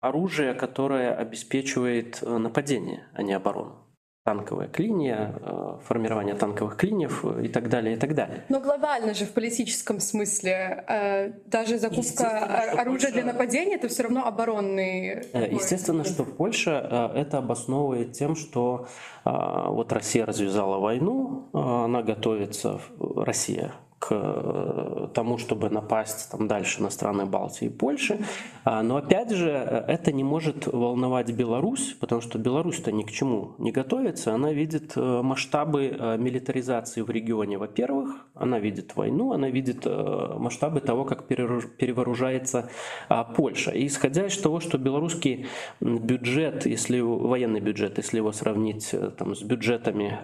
оружие, 0.00 0.54
которое 0.54 1.12
обеспечивает 1.12 2.22
нападение, 2.22 3.08
а 3.14 3.22
не 3.22 3.32
оборону 3.32 3.83
танковая 4.24 4.68
клиния, 4.68 5.34
э, 5.42 5.76
формирование 5.86 6.34
танковых 6.34 6.76
клиньев 6.76 7.24
и 7.42 7.48
так 7.48 7.68
далее, 7.68 7.94
и 7.94 7.98
так 7.98 8.14
далее. 8.14 8.44
Но 8.48 8.58
глобально 8.58 9.12
же 9.12 9.26
в 9.26 9.32
политическом 9.32 10.00
смысле 10.00 10.84
э, 10.88 11.32
даже 11.44 11.78
закупка 11.78 12.70
оружия 12.72 13.10
Польша... 13.10 13.12
для 13.12 13.24
нападения 13.24 13.74
это 13.74 13.88
все 13.88 14.04
равно 14.04 14.24
оборонный. 14.24 15.26
Э, 15.32 15.52
естественно, 15.52 16.04
что 16.04 16.24
Польша 16.24 17.12
это 17.14 17.38
обосновывает 17.38 18.12
тем, 18.12 18.34
что 18.34 18.88
вот 19.24 19.92
Россия 19.92 20.26
развязала 20.26 20.78
войну, 20.78 21.48
она 21.52 22.02
готовится, 22.02 22.80
Россия 22.98 23.72
к 24.06 24.08
э, 24.10 25.08
тому, 25.14 25.38
чтобы 25.38 25.70
напасть 25.70 26.30
там, 26.30 26.46
дальше 26.46 26.82
на 26.82 26.90
страны 26.90 27.24
Балтии 27.24 27.66
и 27.66 27.70
Польши. 27.70 28.18
А, 28.64 28.82
но 28.82 28.96
опять 28.96 29.30
же, 29.30 29.48
это 29.48 30.12
не 30.12 30.22
может 30.22 30.66
волновать 30.66 31.32
Беларусь, 31.32 31.96
потому 31.98 32.20
что 32.20 32.38
Беларусь-то 32.38 32.92
ни 32.92 33.02
к 33.02 33.10
чему 33.10 33.54
не 33.58 33.72
готовится. 33.72 34.34
Она 34.34 34.52
видит 34.52 34.92
э, 34.96 35.22
масштабы 35.22 35.86
э, 35.86 36.18
милитаризации 36.18 37.00
в 37.00 37.08
регионе, 37.08 37.56
во-первых. 37.56 38.26
Она 38.34 38.58
видит 38.58 38.96
войну, 38.96 39.32
она 39.32 39.48
видит 39.48 39.86
масштабы 39.86 40.80
того, 40.80 41.04
как 41.04 41.26
перевооружается 41.26 42.68
а, 43.08 43.24
Польша. 43.24 43.70
И 43.70 43.86
исходя 43.86 44.26
из 44.26 44.36
того, 44.36 44.60
что 44.60 44.76
белорусский 44.76 45.46
бюджет, 45.80 46.66
если 46.66 47.00
военный 47.00 47.60
бюджет, 47.60 47.96
если 47.98 48.18
его 48.18 48.32
сравнить 48.32 48.92
там, 49.16 49.36
с 49.36 49.42
бюджетами 49.42 50.18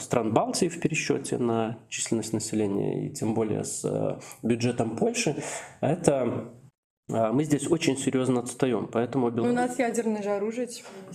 стран 0.00 0.32
Балтии 0.32 0.68
в 0.68 0.78
пересчете 0.80 1.38
на 1.38 1.78
численность 1.88 2.32
населения 2.32 3.06
и 3.06 3.15
тем 3.18 3.34
более 3.34 3.64
с 3.64 3.84
э, 3.84 4.18
бюджетом 4.42 4.96
Польши, 4.96 5.36
это 5.80 6.52
а, 7.08 7.32
мы 7.32 7.44
здесь 7.44 7.70
очень 7.70 7.96
серьезно 7.96 8.40
отстаем, 8.40 8.88
поэтому 8.88 9.30
Беларусь... 9.30 9.52
У 9.52 9.56
нас 9.56 9.78
ядерное 9.78 10.22
же 10.22 10.30
оружие. 10.30 10.68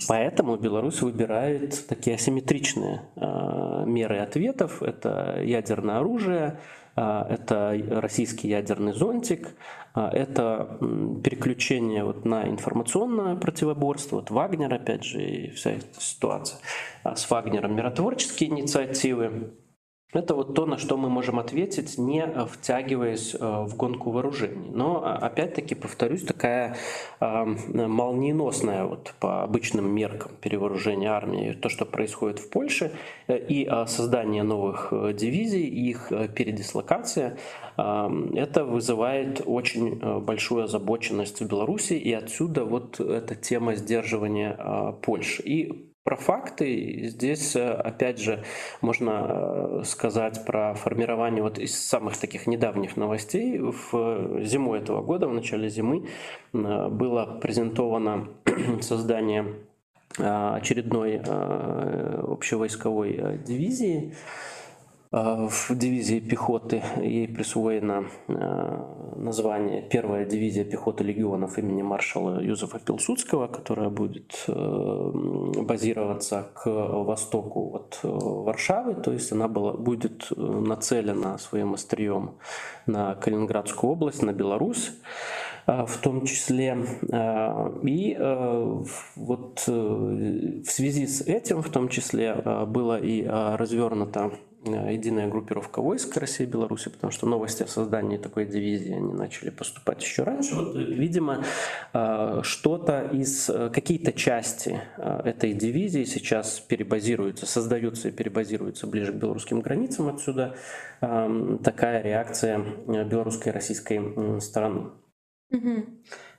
Поэтому 0.08 0.56
Беларусь 0.56 1.02
выбирает 1.02 1.86
такие 1.86 2.16
асимметричные 2.16 3.02
э, 3.16 3.84
меры 3.86 4.18
ответов. 4.18 4.82
Это 4.82 5.42
ядерное 5.42 5.98
оружие, 5.98 6.58
э, 6.96 7.24
это 7.28 7.78
российский 7.90 8.48
ядерный 8.48 8.94
зонтик, 8.94 9.48
э, 9.94 10.00
это 10.00 10.78
переключение 11.22 12.04
вот 12.04 12.24
на 12.24 12.48
информационное 12.48 13.36
противоборство, 13.36 14.16
вот 14.16 14.30
Вагнер, 14.30 14.72
опять 14.72 15.04
же, 15.04 15.22
и 15.22 15.50
вся 15.50 15.72
эта 15.72 16.00
ситуация. 16.00 16.58
А 17.02 17.16
с 17.16 17.28
Вагнером 17.28 17.76
миротворческие 17.76 18.48
инициативы, 18.48 19.52
это 20.12 20.34
вот 20.34 20.54
то, 20.54 20.66
на 20.66 20.76
что 20.76 20.96
мы 20.96 21.08
можем 21.08 21.38
ответить, 21.38 21.96
не 21.98 22.26
втягиваясь 22.46 23.34
э, 23.34 23.38
в 23.38 23.76
гонку 23.76 24.10
вооружений. 24.10 24.70
Но, 24.70 25.02
а, 25.04 25.16
опять-таки, 25.16 25.74
повторюсь, 25.74 26.22
такая 26.22 26.76
э, 27.20 27.44
молниеносная 27.72 28.84
вот 28.84 29.14
по 29.20 29.42
обычным 29.42 29.90
меркам 29.90 30.32
перевооружения 30.40 31.10
армии, 31.10 31.52
то, 31.52 31.68
что 31.68 31.86
происходит 31.86 32.38
в 32.40 32.50
Польше, 32.50 32.92
э, 33.26 33.38
и 33.38 33.68
создание 33.86 34.42
новых 34.42 34.92
дивизий, 35.14 35.66
их 35.66 36.12
передислокация, 36.34 37.38
это 37.76 38.64
вызывает 38.64 39.42
очень 39.44 40.20
большую 40.20 40.64
озабоченность 40.64 41.40
в 41.40 41.48
Беларуси, 41.48 41.94
и 41.94 42.12
отсюда 42.12 42.64
вот 42.64 43.00
эта 43.00 43.34
тема 43.34 43.74
сдерживания 43.76 44.94
Польши. 45.02 45.42
И 45.42 45.91
про 46.04 46.16
факты 46.16 47.08
здесь, 47.08 47.54
э, 47.54 47.70
опять 47.70 48.18
же, 48.18 48.42
можно 48.80 49.26
э, 49.28 49.82
сказать 49.84 50.44
про 50.44 50.74
формирование 50.74 51.42
вот 51.42 51.58
из 51.58 51.78
самых 51.78 52.18
таких 52.18 52.48
недавних 52.48 52.96
новостей. 52.96 53.58
В 53.58 54.42
зиму 54.42 54.74
этого 54.74 55.00
года, 55.00 55.28
в 55.28 55.32
начале 55.32 55.68
зимы, 55.68 56.08
э, 56.52 56.88
было 56.88 57.38
презентовано 57.40 58.28
создание 58.80 59.54
очередной 60.18 61.16
общевойсковой 61.16 63.38
дивизии 63.46 64.12
в 65.12 65.76
дивизии 65.76 66.20
пехоты 66.20 66.82
ей 66.96 67.28
присвоено 67.28 68.06
а, 68.28 69.14
название 69.16 69.82
первая 69.82 70.24
дивизия 70.24 70.64
пехоты 70.64 71.04
легионов 71.04 71.58
имени 71.58 71.82
маршала 71.82 72.42
Юзефа 72.42 72.78
Пилсудского, 72.78 73.46
которая 73.46 73.90
будет 73.90 74.44
э, 74.48 75.12
базироваться 75.62 76.48
к 76.54 76.66
востоку 76.66 77.74
от 77.74 78.00
э, 78.02 78.08
Варшавы, 78.08 78.94
то 78.94 79.12
есть 79.12 79.30
она 79.32 79.48
была, 79.48 79.74
будет 79.74 80.28
э, 80.34 80.40
нацелена 80.40 81.36
своим 81.36 81.74
острием 81.74 82.38
на 82.86 83.14
Калининградскую 83.14 83.92
область, 83.92 84.22
на 84.22 84.32
Беларусь 84.32 84.92
в 85.64 85.98
том 85.98 86.26
числе. 86.26 86.76
И 87.84 88.18
вот 89.14 89.62
в 89.64 90.64
связи 90.64 91.06
с 91.06 91.20
этим 91.20 91.62
в 91.62 91.68
том 91.68 91.88
числе 91.88 92.34
было 92.66 92.98
и 92.98 93.24
развернуто 93.24 94.32
единая 94.64 95.28
группировка 95.28 95.80
войск 95.80 96.16
России 96.16 96.44
и 96.44 96.46
Беларуси, 96.46 96.88
потому 96.88 97.10
что 97.10 97.26
новости 97.26 97.62
о 97.62 97.66
создании 97.66 98.16
такой 98.16 98.46
дивизии 98.46 98.94
они 98.94 99.12
начали 99.12 99.50
поступать 99.50 100.02
еще 100.02 100.22
раньше. 100.22 100.54
Вот, 100.54 100.74
видимо, 100.76 101.44
э, 101.92 102.40
что-то 102.42 103.08
из 103.12 103.48
э, 103.50 103.70
какие-то 103.70 104.12
части 104.12 104.80
этой 104.96 105.52
дивизии 105.52 106.04
сейчас 106.04 106.60
перебазируются, 106.60 107.46
создаются 107.46 108.08
и 108.08 108.12
перебазируются 108.12 108.86
ближе 108.86 109.12
к 109.12 109.16
белорусским 109.16 109.60
границам. 109.60 110.08
Отсюда 110.08 110.56
такая 111.00 112.02
реакция 112.02 112.58
белорусской 112.86 113.50
и 113.50 113.54
российской 113.54 114.40
стороны. 114.40 114.90
Угу. 115.50 115.84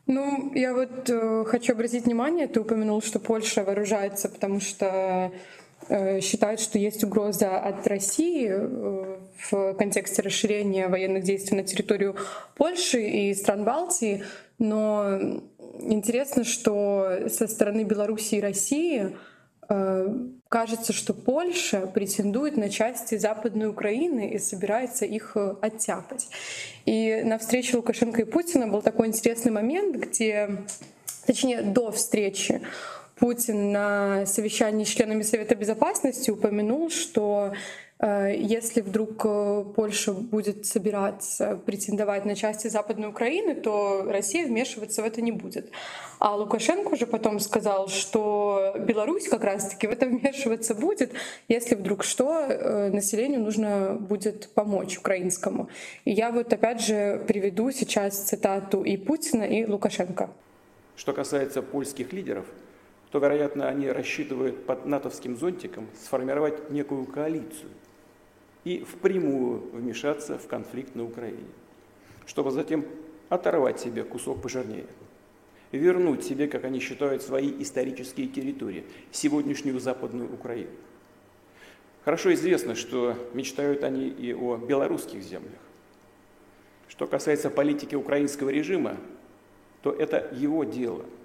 Ну, 0.06 0.54
я 0.54 0.74
вот 0.74 1.10
э, 1.10 1.46
хочу 1.46 1.74
обратить 1.74 2.06
внимание, 2.06 2.48
ты 2.48 2.60
упомянул, 2.60 3.02
что 3.02 3.20
Польша 3.20 3.64
вооружается, 3.64 4.28
потому 4.28 4.60
что 4.60 4.86
Э, 4.86 5.32
считают, 6.22 6.60
что 6.60 6.80
есть 6.80 7.04
угроза 7.04 7.60
от 7.60 7.86
России 7.88 8.50
э, 8.50 9.18
в 9.50 9.74
контексте 9.74 10.22
расширения 10.22 10.88
военных 10.88 11.24
действий 11.24 11.58
на 11.58 11.64
территорию 11.64 12.16
Польши 12.56 13.02
и 13.02 13.34
стран 13.34 13.64
Балтии, 13.64 14.24
но 14.60 15.20
интересно, 15.80 16.44
что 16.44 17.28
со 17.30 17.48
стороны 17.48 17.84
Беларуси 17.84 18.36
и 18.36 18.42
России 18.42 19.16
э, 19.70 20.18
кажется, 20.48 20.94
что 20.94 21.14
Польша 21.14 21.88
претендует 21.88 22.58
на 22.58 22.70
части 22.70 23.18
Западной 23.18 23.68
Украины 23.68 24.30
и 24.30 24.40
собирается 24.40 25.06
их 25.06 25.36
оттяпать. 25.62 26.28
И 26.86 27.24
на 27.24 27.38
встрече 27.38 27.78
Лукашенко 27.78 28.22
и 28.22 28.26
Путина 28.26 28.68
был 28.68 28.82
такой 28.82 29.08
интересный 29.08 29.52
момент, 29.52 29.96
где, 29.96 30.58
точнее, 31.26 31.62
до 31.62 31.92
встречи 31.92 32.62
Путин 33.16 33.72
на 33.72 34.26
совещании 34.26 34.86
с 34.86 34.90
членами 34.90 35.22
Совета 35.22 35.56
Безопасности 35.56 36.32
упомянул, 36.32 36.90
что 36.90 37.54
э, 38.00 38.34
если 38.36 38.82
вдруг 38.82 39.22
э, 39.24 39.64
Польша 39.76 40.14
будет 40.14 40.66
собираться 40.66 41.60
претендовать 41.66 42.26
на 42.26 42.36
части 42.36 42.68
Западной 42.68 43.10
Украины, 43.10 43.54
то 43.54 44.04
Россия 44.08 44.48
вмешиваться 44.48 45.04
в 45.04 45.06
это 45.06 45.22
не 45.22 45.32
будет. 45.32 45.70
А 46.18 46.36
Лукашенко 46.36 46.94
уже 46.94 47.06
потом 47.06 47.40
сказал, 47.40 47.88
что 47.88 48.76
Беларусь 48.80 49.28
как 49.28 49.44
раз-таки 49.44 49.86
в 49.86 49.92
это 49.92 50.08
вмешиваться 50.08 50.74
будет, 50.74 51.14
если 51.48 51.76
вдруг 51.76 52.04
что, 52.04 52.40
э, 52.40 52.90
населению 52.90 53.42
нужно 53.42 53.96
будет 54.00 54.50
помочь 54.56 54.98
украинскому. 54.98 55.70
И 56.04 56.12
я 56.12 56.32
вот 56.32 56.52
опять 56.52 56.82
же 56.82 57.24
приведу 57.28 57.72
сейчас 57.72 58.18
цитату 58.18 58.84
и 58.84 58.98
Путина, 58.98 59.44
и 59.44 59.66
Лукашенко. 59.66 60.32
Что 60.96 61.14
касается 61.14 61.62
польских 61.62 62.14
лидеров, 62.14 62.46
то, 63.14 63.20
вероятно, 63.20 63.70
они 63.70 63.92
рассчитывают 63.92 64.66
под 64.66 64.88
натовским 64.88 65.38
зонтиком 65.38 65.88
сформировать 65.96 66.72
некую 66.72 67.06
коалицию 67.06 67.70
и 68.64 68.80
впрямую 68.80 69.70
вмешаться 69.72 70.40
в 70.40 70.48
конфликт 70.48 70.96
на 70.96 71.04
Украине, 71.04 71.46
чтобы 72.26 72.50
затем 72.50 72.84
оторвать 73.30 73.80
себе 73.80 74.04
кусок 74.04 74.42
пожирнее, 74.42 74.88
вернуть 75.72 76.24
себе, 76.24 76.48
как 76.48 76.64
они 76.64 76.80
считают, 76.80 77.22
свои 77.22 77.54
исторические 77.62 78.30
территории, 78.30 78.84
сегодняшнюю 79.12 79.80
Западную 79.80 80.34
Украину. 80.34 80.72
Хорошо 82.06 82.34
известно, 82.34 82.74
что 82.74 83.16
мечтают 83.36 83.84
они 83.84 84.08
и 84.08 84.34
о 84.34 84.58
белорусских 84.58 85.22
землях. 85.22 85.62
Что 86.88 87.06
касается 87.06 87.52
политики 87.52 87.94
украинского 87.94 88.50
режима, 88.50 88.98
то 89.84 89.92
это 89.92 90.34
его 90.36 90.64
дело– 90.64 91.06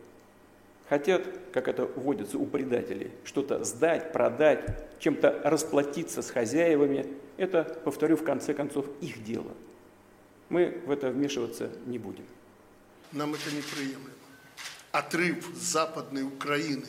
хотят, 0.89 1.27
как 1.53 1.69
это 1.69 1.85
вводится 1.85 2.39
у 2.39 2.47
предателей, 2.47 3.11
что-то 3.25 3.65
сдать, 3.65 4.13
продать, 4.13 4.85
чем-то 5.01 5.43
расплатиться 5.45 6.23
с 6.23 6.31
хозяевами, 6.31 7.07
это, 7.37 7.65
повторю, 7.85 8.17
в 8.17 8.25
конце 8.25 8.55
концов 8.55 8.87
их 9.01 9.23
дело. 9.23 9.55
Мы 10.49 10.81
в 10.87 10.91
это 10.91 11.11
вмешиваться 11.11 11.71
не 11.87 11.99
будем. 11.99 12.25
Нам 13.13 13.35
это 13.35 13.55
неприемлемо. 13.55 14.11
Отрыв 14.93 15.47
Западной 15.55 16.23
Украины, 16.23 16.87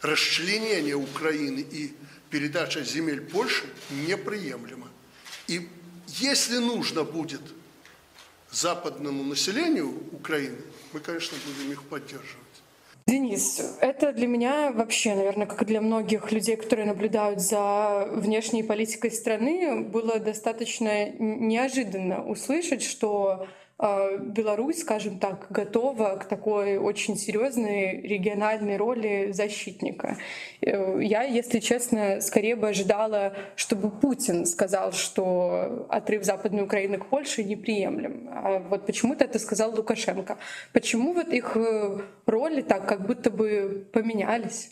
расчленение 0.00 0.94
Украины 0.94 1.60
и 1.60 1.92
передача 2.30 2.82
земель 2.82 3.20
Польши 3.20 3.64
неприемлемо. 4.06 4.88
И 5.48 5.68
если 6.06 6.58
нужно 6.58 7.02
будет 7.02 7.42
западному 8.50 9.24
населению 9.24 9.92
Украины, 10.12 10.58
мы, 10.92 11.00
конечно, 11.00 11.36
будем 11.46 11.72
их 11.72 11.82
поддерживать. 11.82 12.41
Денис, 13.12 13.76
это 13.82 14.10
для 14.14 14.26
меня 14.26 14.72
вообще, 14.72 15.14
наверное, 15.14 15.46
как 15.46 15.60
и 15.60 15.66
для 15.66 15.82
многих 15.82 16.32
людей, 16.32 16.56
которые 16.56 16.86
наблюдают 16.86 17.40
за 17.40 18.08
внешней 18.10 18.62
политикой 18.62 19.10
страны, 19.10 19.82
было 19.82 20.18
достаточно 20.18 21.10
неожиданно 21.18 22.24
услышать, 22.24 22.82
что 22.82 23.46
Беларусь, 23.78 24.80
скажем 24.80 25.18
так, 25.18 25.46
готова 25.50 26.16
к 26.16 26.26
такой 26.26 26.76
очень 26.76 27.16
серьезной 27.16 28.00
региональной 28.00 28.76
роли 28.76 29.32
защитника. 29.32 30.18
Э, 30.60 30.98
я, 31.02 31.22
если 31.22 31.58
честно, 31.58 32.20
скорее 32.20 32.54
бы 32.54 32.68
ожидала, 32.68 33.34
чтобы 33.56 33.90
Путин 33.90 34.46
сказал, 34.46 34.92
что 34.92 35.86
отрыв 35.88 36.24
Западной 36.24 36.62
Украины 36.62 36.98
к 36.98 37.06
Польше 37.06 37.42
неприемлем. 37.42 38.28
А 38.30 38.58
вот 38.60 38.86
почему-то 38.86 39.24
это 39.24 39.38
сказал 39.38 39.74
Лукашенко. 39.74 40.38
Почему 40.72 41.12
вот 41.12 41.28
их 41.28 41.56
э, 41.56 41.98
роли 42.26 42.62
так 42.62 42.86
как 42.86 43.06
будто 43.06 43.30
бы 43.30 43.88
поменялись? 43.92 44.70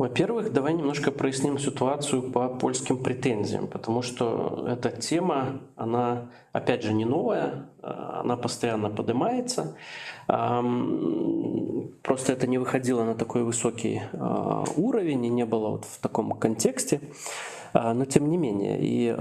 Во-первых, 0.00 0.50
давай 0.50 0.72
немножко 0.72 1.10
проясним 1.10 1.58
ситуацию 1.58 2.22
по 2.22 2.48
польским 2.48 3.02
претензиям, 3.02 3.66
потому 3.66 4.00
что 4.00 4.66
эта 4.66 4.88
тема, 4.88 5.60
она, 5.76 6.30
опять 6.52 6.82
же, 6.82 6.94
не 6.94 7.04
новая, 7.04 7.66
а, 7.82 8.22
она 8.24 8.38
постоянно 8.38 8.88
поднимается. 8.88 9.76
Просто 10.26 12.32
это 12.32 12.46
не 12.46 12.56
выходило 12.56 13.04
на 13.04 13.14
такой 13.14 13.42
высокий 13.42 14.00
а, 14.14 14.64
уровень 14.74 15.26
и 15.26 15.28
не 15.28 15.44
было 15.44 15.68
вот 15.68 15.84
в 15.84 16.00
таком 16.00 16.32
контексте. 16.32 17.02
Но 17.72 18.04
тем 18.04 18.28
не 18.28 18.36
менее, 18.36 18.78
и 18.80 19.12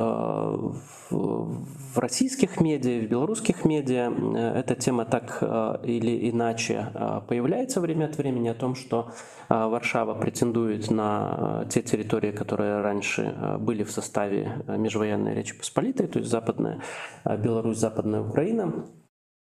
в 1.10 1.98
российских 1.98 2.60
медиа, 2.62 3.02
в 3.02 3.10
белорусских 3.10 3.66
медиа 3.66 4.12
эта 4.56 4.76
тема 4.76 5.06
так 5.06 5.42
или 5.84 6.30
иначе 6.30 6.88
появляется 7.28 7.82
время 7.82 8.06
от 8.06 8.18
времени 8.18 8.48
о 8.48 8.54
том, 8.54 8.76
что 8.76 9.12
Варшава 9.50 10.14
претендует 10.14 10.90
на 10.92 11.66
те 11.70 11.82
территории, 11.82 12.32
которые 12.32 12.82
раньше 12.82 13.58
были 13.60 13.84
в 13.84 13.92
составе 13.92 14.64
межвоенной 14.68 15.34
Речи 15.34 15.58
Посполитой, 15.58 16.08
то 16.08 16.20
есть 16.20 16.32
Западная 16.32 16.80
Беларусь, 17.26 17.78
Западная 17.78 18.22
Украина. 18.22 18.86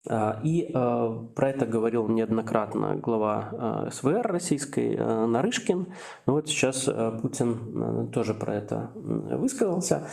А, 0.10 0.39
и 0.44 0.70
а, 0.74 1.26
про 1.34 1.50
это 1.50 1.66
говорил 1.66 2.08
неоднократно 2.10 2.96
глава 2.96 3.50
а, 3.52 3.89
СВР 3.89 4.22
российской 4.24 4.98
Нарышкин. 4.98 5.88
Ну 6.26 6.34
вот 6.34 6.50
сейчас 6.50 6.89
Путин 7.22 8.10
тоже 8.12 8.34
про 8.34 8.56
это 8.56 8.92
высказался. 8.96 10.08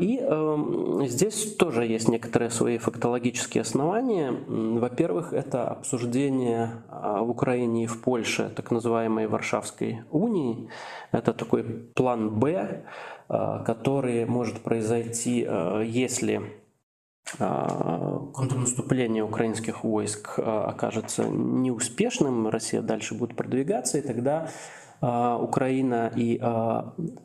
И 0.00 0.20
здесь 1.06 1.54
тоже 1.54 1.86
есть 1.86 2.08
некоторые 2.08 2.50
свои 2.50 2.78
фактологические 2.78 3.62
основания. 3.62 4.34
Во-первых, 4.48 5.32
это 5.32 5.68
обсуждение 5.68 6.82
в 6.90 7.30
Украине 7.30 7.84
и 7.84 7.86
в 7.86 8.02
Польше 8.02 8.50
так 8.56 8.72
называемой 8.72 9.28
Варшавской 9.28 10.00
унии. 10.10 10.68
Это 11.12 11.32
такой 11.32 11.62
план 11.62 12.40
«Б», 12.40 12.82
который 13.28 14.26
может 14.26 14.58
произойти, 14.58 15.46
если 15.84 16.42
контрнаступление 17.38 19.22
украинских 19.24 19.84
войск 19.84 20.34
а, 20.38 20.66
окажется 20.70 21.24
неуспешным, 21.24 22.48
Россия 22.48 22.82
дальше 22.82 23.14
будет 23.14 23.36
продвигаться, 23.36 23.98
и 23.98 24.02
тогда 24.02 24.48
а, 24.48 24.50
Украина 25.02 26.12
и 26.14 26.38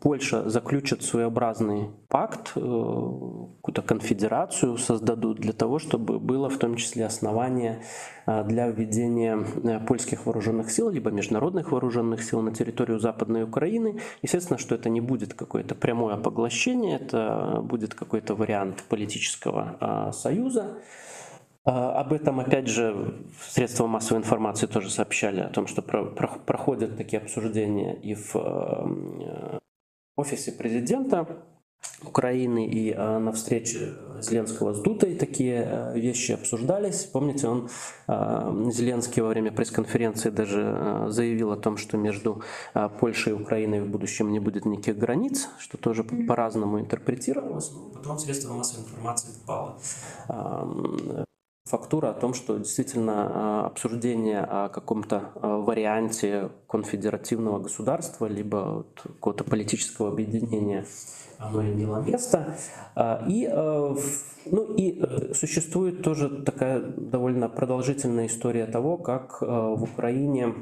Польша 0.01 0.49
заключат 0.49 1.03
своеобразный 1.03 1.89
пакт, 2.07 2.53
э, 2.55 2.59
какую-то 2.59 3.81
конфедерацию 3.81 4.77
создадут 4.77 5.39
для 5.39 5.51
того, 5.51 5.79
чтобы 5.79 6.17
было 6.17 6.49
в 6.49 6.57
том 6.57 6.75
числе 6.75 7.05
основание 7.05 7.81
для 8.25 8.67
введения 8.67 9.37
э, 9.63 9.79
польских 9.85 10.25
вооруженных 10.25 10.71
сил, 10.71 10.89
либо 10.89 11.11
международных 11.11 11.71
вооруженных 11.71 12.23
сил 12.23 12.41
на 12.41 12.53
территорию 12.53 12.99
Западной 12.99 13.43
Украины. 13.43 13.99
Естественно, 14.21 14.57
что 14.57 14.75
это 14.75 14.87
не 14.89 15.01
будет 15.01 15.33
какое-то 15.33 15.75
прямое 15.75 16.15
поглощение, 16.15 16.95
это 16.95 17.59
будет 17.61 17.93
какой-то 17.93 18.35
вариант 18.35 18.83
политического 18.87 20.11
союза. 20.13 20.77
А, 21.65 21.99
об 21.99 22.13
этом, 22.13 22.39
опять 22.39 22.67
же, 22.67 23.15
средства 23.41 23.87
массовой 23.87 24.19
информации 24.19 24.67
тоже 24.67 24.91
сообщали, 24.91 25.41
о 25.41 25.49
том, 25.49 25.65
что 25.65 25.81
проходят 25.81 26.95
такие 26.95 27.19
обсуждения 27.19 27.95
и 27.95 28.13
в 28.13 28.35
э, 28.35 29.59
офисе 30.15 30.51
президента 30.51 31.27
Украины, 32.03 32.67
и 32.67 32.91
э, 32.91 33.17
на 33.17 33.31
встрече 33.31 33.95
Зеленского 34.21 34.73
с 34.75 34.81
Дутой 34.81 35.15
такие 35.15 35.67
э, 35.67 35.99
вещи 35.99 36.33
обсуждались. 36.33 37.05
Помните, 37.05 37.47
он, 37.47 37.67
Зеленский 38.71 39.23
во 39.23 39.29
время 39.29 39.51
пресс-конференции 39.51 40.29
даже 40.29 41.07
заявил 41.07 41.51
о 41.51 41.57
том, 41.57 41.77
что 41.77 41.97
между 41.97 42.43
Польшей 42.99 43.33
и 43.33 43.35
Украиной 43.35 43.81
в 43.81 43.87
будущем 43.87 44.31
не 44.31 44.39
будет 44.39 44.65
никаких 44.65 44.99
границ, 44.99 45.49
что 45.57 45.79
тоже 45.79 46.03
по-разному 46.03 46.79
интерпретировалось. 46.79 47.71
Потом 47.95 48.19
средства 48.19 48.53
массовой 48.53 48.83
информации 48.83 49.31
впало 49.31 49.79
фактура 51.67 52.09
о 52.09 52.13
том, 52.13 52.33
что 52.33 52.57
действительно 52.57 53.13
а, 53.27 53.65
обсуждение 53.65 54.41
о 54.41 54.69
каком-то 54.69 55.31
а, 55.35 55.57
варианте 55.57 56.49
конфедеративного 56.67 57.59
государства, 57.59 58.27
либо 58.27 58.85
какого-то 58.95 59.43
политического 59.43 60.09
объединения, 60.09 60.85
оно 61.39 61.63
имело 61.63 62.01
место. 62.01 62.55
А, 62.95 63.25
и, 63.27 63.47
ну, 64.45 64.75
и 64.75 65.01
э, 65.01 65.33
существует 65.33 66.03
тоже 66.03 66.29
такая 66.43 66.79
довольно 66.79 67.49
продолжительная 67.49 68.27
история 68.27 68.67
того, 68.67 68.97
как 68.97 69.41
в 69.41 69.83
Украине 69.83 70.53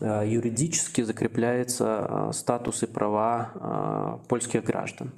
юридически 0.00 1.00
закрепляется 1.00 2.30
статус 2.32 2.82
и 2.82 2.86
права 2.86 4.20
польских 4.28 4.62
граждан. 4.62 5.10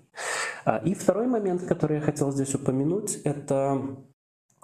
И 0.87 0.95
второй 0.95 1.27
момент, 1.27 1.65
который 1.65 1.97
я 1.97 2.01
хотел 2.01 2.33
здесь 2.33 2.55
упомянуть, 2.55 3.17
это 3.25 3.97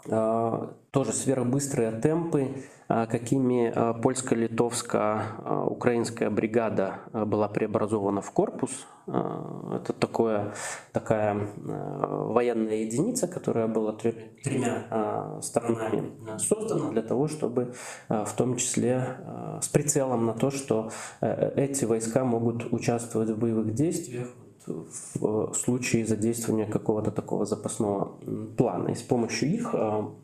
тоже 0.05 1.13
сверхбыстрые 1.13 1.93
темпы, 1.93 2.65
а, 2.89 3.07
какими 3.07 3.73
а, 3.75 3.95
польско-литовско-украинская 3.95 6.31
бригада 6.31 7.01
была 7.13 7.49
преобразована 7.49 8.23
в 8.23 8.31
корпус. 8.31 8.87
Это 9.07 9.93
такое, 9.99 10.55
такая 10.93 11.49
военная 11.57 12.77
единица, 12.77 13.27
которая 13.29 13.67
была 13.69 13.93
тремя 13.93 15.41
сторонами 15.43 16.39
создана 16.39 16.91
для 16.91 17.03
того, 17.03 17.29
чтобы 17.29 17.75
в 18.09 18.33
том 18.37 18.57
числе 18.57 19.19
с 19.61 19.69
прицелом 19.69 20.27
на 20.27 20.33
то, 20.33 20.51
что 20.51 20.91
э, 21.21 21.53
эти 21.55 21.85
войска 21.85 22.25
могут 22.25 22.73
участвовать 22.73 23.31
в 23.31 23.39
боевых 23.39 23.75
действиях 23.75 24.27
в 24.67 25.55
случае 25.55 26.07
задействования 26.07 26.67
какого-то 26.67 27.11
такого 27.11 27.47
запасного 27.47 28.19
плана. 28.57 28.89
И 28.89 28.95
с 28.95 29.03
помощью 29.03 29.53
их 29.53 29.75
а, 29.75 30.15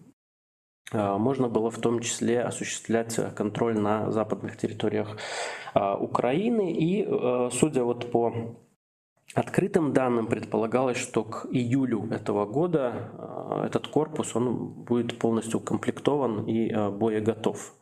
а, 0.92 1.18
можно 1.18 1.48
было 1.48 1.70
в 1.70 1.78
том 1.78 2.00
числе 2.00 2.42
осуществлять 2.42 3.18
контроль 3.35 3.78
на 3.78 4.11
западных 4.11 4.57
территориях 4.57 5.16
Украины. 5.74 6.72
И 6.72 7.09
судя 7.50 7.85
вот 7.85 8.11
по 8.12 8.59
открытым 9.35 9.92
данным 9.92 10.27
предполагалось, 10.27 10.99
что 10.99 11.25
к 11.25 11.47
июлю 11.51 12.09
этого 12.11 12.47
года 12.47 13.11
этот 13.64 13.88
корпус 13.88 14.37
он 14.37 14.68
будет 14.68 15.18
полностью 15.18 15.61
укомплектован 15.61 16.45
и 16.45 16.90
боеготов. 16.90 17.75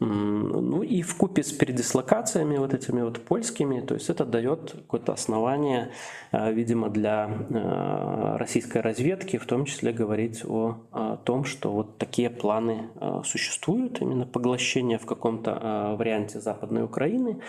Ну 0.00 0.82
и 0.82 1.02
в 1.02 1.16
купе 1.16 1.42
с 1.42 1.50
передислокациями 1.50 2.56
вот 2.56 2.72
этими 2.72 3.02
вот 3.02 3.20
польскими, 3.24 3.80
то 3.80 3.94
есть 3.94 4.08
это 4.08 4.24
дает 4.24 4.72
какое-то 4.72 5.12
основание, 5.12 5.90
э, 6.30 6.52
видимо, 6.52 6.88
для 6.88 7.28
э, 7.28 8.36
российской 8.36 8.80
разведки, 8.80 9.38
в 9.38 9.46
том 9.46 9.64
числе 9.64 9.92
говорить 9.92 10.44
о, 10.44 10.76
том, 11.24 11.44
что 11.44 11.72
вот 11.72 11.98
такие 11.98 12.30
планы 12.30 12.90
э, 12.94 13.22
существуют, 13.24 14.00
именно 14.00 14.24
поглощение 14.24 14.98
в 14.98 15.06
каком-то 15.06 15.96
варианте 15.98 16.40
Западной 16.40 16.84
Украины. 16.84 17.40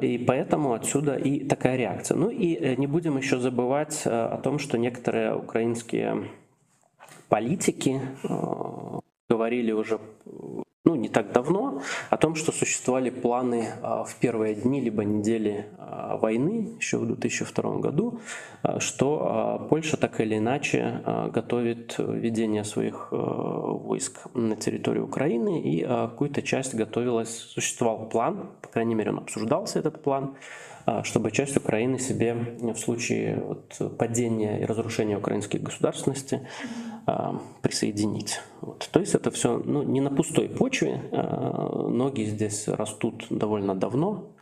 И 0.00 0.18
поэтому 0.26 0.72
отсюда 0.72 1.14
и 1.16 1.44
такая 1.44 1.76
реакция. 1.76 2.16
Ну 2.16 2.30
и 2.30 2.76
не 2.76 2.86
будем 2.86 3.16
еще 3.16 3.38
забывать 3.38 4.02
о 4.04 4.38
том, 4.42 4.58
что 4.58 4.78
некоторые 4.78 5.36
украинские 5.36 6.28
политики 7.28 8.00
говорили 9.28 9.72
уже 9.72 10.00
ну, 10.84 10.94
не 10.94 11.08
так 11.10 11.32
давно, 11.32 11.82
о 12.08 12.16
том, 12.16 12.34
что 12.34 12.52
существовали 12.52 13.10
планы 13.10 13.68
а, 13.82 14.04
в 14.04 14.16
первые 14.16 14.54
дни 14.54 14.80
либо 14.80 15.04
недели 15.04 15.66
а, 15.76 16.16
войны, 16.16 16.74
еще 16.78 16.96
в 16.96 17.06
2002 17.06 17.78
году, 17.78 18.20
а, 18.62 18.80
что 18.80 19.66
Польша 19.68 19.98
так 19.98 20.20
или 20.20 20.38
иначе 20.38 21.02
готовит 21.32 21.96
введение 21.98 22.64
своих 22.64 23.08
войск 23.10 24.20
на 24.34 24.56
территорию 24.56 25.04
Украины, 25.04 25.60
и 25.60 25.82
какую-то 25.84 26.40
часть 26.40 26.74
готовилась, 26.74 27.36
существовал 27.36 28.08
план, 28.08 28.48
по 28.62 28.68
крайней 28.68 28.94
мере, 28.94 29.10
он 29.10 29.18
обсуждался, 29.18 29.80
этот 29.80 30.02
план, 30.02 30.34
чтобы 31.04 31.30
часть 31.30 31.56
Украины 31.56 31.98
себе 31.98 32.34
в 32.34 32.76
случае 32.76 33.36
вот 33.36 33.96
падения 33.98 34.60
и 34.60 34.64
разрушения 34.64 35.16
украинской 35.16 35.58
государственности 35.58 36.46
присоединить. 37.62 38.40
Вот. 38.60 38.88
То 38.92 39.00
есть 39.00 39.14
это 39.14 39.30
все 39.30 39.58
ну, 39.58 39.82
не 39.82 40.00
на 40.00 40.10
пустой 40.10 40.48
почве. 40.48 41.02
Ноги 41.12 42.24
здесь 42.24 42.68
растут 42.68 43.26
довольно 43.30 43.74
давно. 43.74 44.32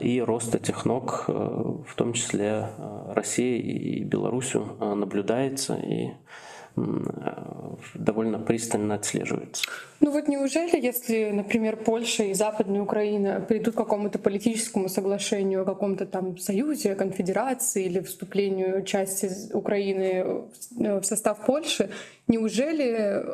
И 0.00 0.20
рост 0.20 0.54
этих 0.54 0.84
ног, 0.84 1.24
в 1.26 1.94
том 1.96 2.12
числе 2.12 2.68
России 3.08 3.58
и 3.58 4.04
Белоруссию, 4.04 4.66
наблюдается. 4.78 5.76
И 5.76 6.10
Э, 6.10 6.59
довольно 7.94 8.38
пристально 8.38 8.94
отслеживается. 8.94 9.64
Ну 10.00 10.10
вот 10.10 10.28
неужели, 10.28 10.80
если, 10.80 11.30
например, 11.30 11.76
Польша 11.76 12.24
и 12.24 12.34
Западная 12.34 12.80
Украина 12.80 13.40
придут 13.40 13.74
к 13.74 13.78
какому-то 13.78 14.18
политическому 14.18 14.88
соглашению 14.88 15.62
о 15.62 15.64
каком-то 15.64 16.06
там 16.06 16.38
союзе, 16.38 16.94
конфедерации 16.94 17.84
или 17.84 18.00
вступлению 18.00 18.82
части 18.84 19.30
Украины 19.52 20.44
в 20.70 21.02
состав 21.02 21.44
Польши, 21.44 21.90
неужели 22.28 23.24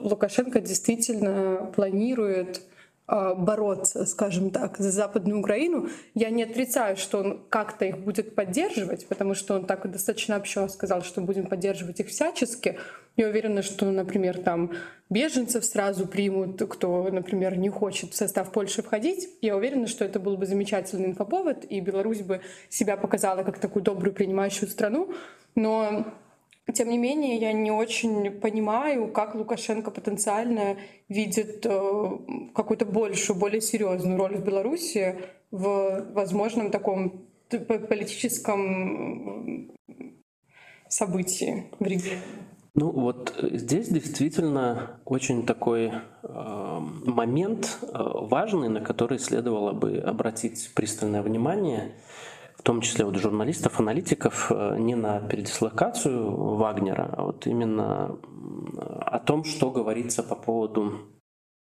Лукашенко 0.00 0.60
действительно 0.60 1.70
планирует 1.74 2.62
бороться, 3.08 4.04
скажем 4.04 4.50
так, 4.50 4.78
за 4.78 4.90
Западную 4.90 5.38
Украину. 5.38 5.88
Я 6.14 6.30
не 6.30 6.42
отрицаю, 6.42 6.96
что 6.96 7.18
он 7.18 7.40
как-то 7.48 7.84
их 7.84 7.98
будет 7.98 8.34
поддерживать, 8.34 9.06
потому 9.06 9.34
что 9.34 9.54
он 9.54 9.64
так 9.64 9.88
достаточно 9.90 10.36
общо 10.36 10.66
сказал, 10.68 11.02
что 11.02 11.20
будем 11.20 11.46
поддерживать 11.46 12.00
их 12.00 12.08
всячески. 12.08 12.78
Я 13.16 13.28
уверена, 13.28 13.62
что, 13.62 13.90
например, 13.90 14.38
там 14.38 14.72
беженцев 15.08 15.64
сразу 15.64 16.06
примут, 16.06 16.60
кто, 16.68 17.08
например, 17.10 17.56
не 17.56 17.68
хочет 17.68 18.10
в 18.10 18.16
состав 18.16 18.50
Польши 18.50 18.82
входить. 18.82 19.28
Я 19.40 19.56
уверена, 19.56 19.86
что 19.86 20.04
это 20.04 20.18
был 20.18 20.36
бы 20.36 20.46
замечательный 20.46 21.06
инфоповод, 21.06 21.64
и 21.64 21.80
Беларусь 21.80 22.22
бы 22.22 22.40
себя 22.68 22.96
показала 22.96 23.44
как 23.44 23.58
такую 23.58 23.84
добрую 23.84 24.14
принимающую 24.14 24.68
страну. 24.68 25.14
Но 25.54 26.06
тем 26.72 26.90
не 26.90 26.98
менее, 26.98 27.36
я 27.36 27.52
не 27.52 27.70
очень 27.70 28.30
понимаю, 28.30 29.12
как 29.12 29.34
Лукашенко 29.34 29.90
потенциально 29.90 30.76
видит 31.08 31.64
э, 31.64 32.10
какую-то 32.54 32.86
большую, 32.86 33.38
более 33.38 33.60
серьезную 33.60 34.18
роль 34.18 34.36
в 34.36 34.44
Беларуси 34.44 35.16
в 35.50 36.06
возможном 36.12 36.70
таком 36.70 37.26
политическом 37.48 39.70
событии 40.88 41.66
в 41.78 41.84
регионе. 41.84 42.22
Ну 42.76 42.90
вот 42.90 43.34
э, 43.38 43.56
здесь 43.56 43.88
действительно 43.88 45.00
очень 45.06 45.46
такой 45.46 45.92
э, 46.22 46.78
момент 47.06 47.78
э, 47.80 47.86
важный, 47.94 48.68
на 48.68 48.82
который 48.82 49.18
следовало 49.18 49.72
бы 49.72 49.96
обратить 49.96 50.72
пристальное 50.74 51.22
внимание, 51.22 51.94
том 52.66 52.80
числе 52.80 53.04
вот 53.04 53.14
журналистов, 53.14 53.78
аналитиков, 53.78 54.50
э, 54.50 54.76
не 54.80 54.96
на 54.96 55.20
передислокацию 55.20 56.56
Вагнера, 56.56 57.14
а 57.16 57.22
вот 57.22 57.46
именно 57.46 58.18
о 59.06 59.20
том, 59.20 59.44
что 59.44 59.70
говорится 59.70 60.24
по 60.24 60.34
поводу 60.34 60.94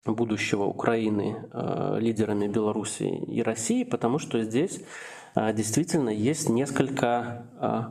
будущего 0.03 0.63
Украины 0.63 1.47
э, 1.53 1.97
лидерами 1.99 2.47
Беларуси 2.47 3.03
и 3.03 3.43
России, 3.43 3.83
потому 3.83 4.17
что 4.17 4.41
здесь 4.41 4.81
а, 5.35 5.53
действительно 5.53 6.09
есть 6.09 6.49
несколько 6.49 7.45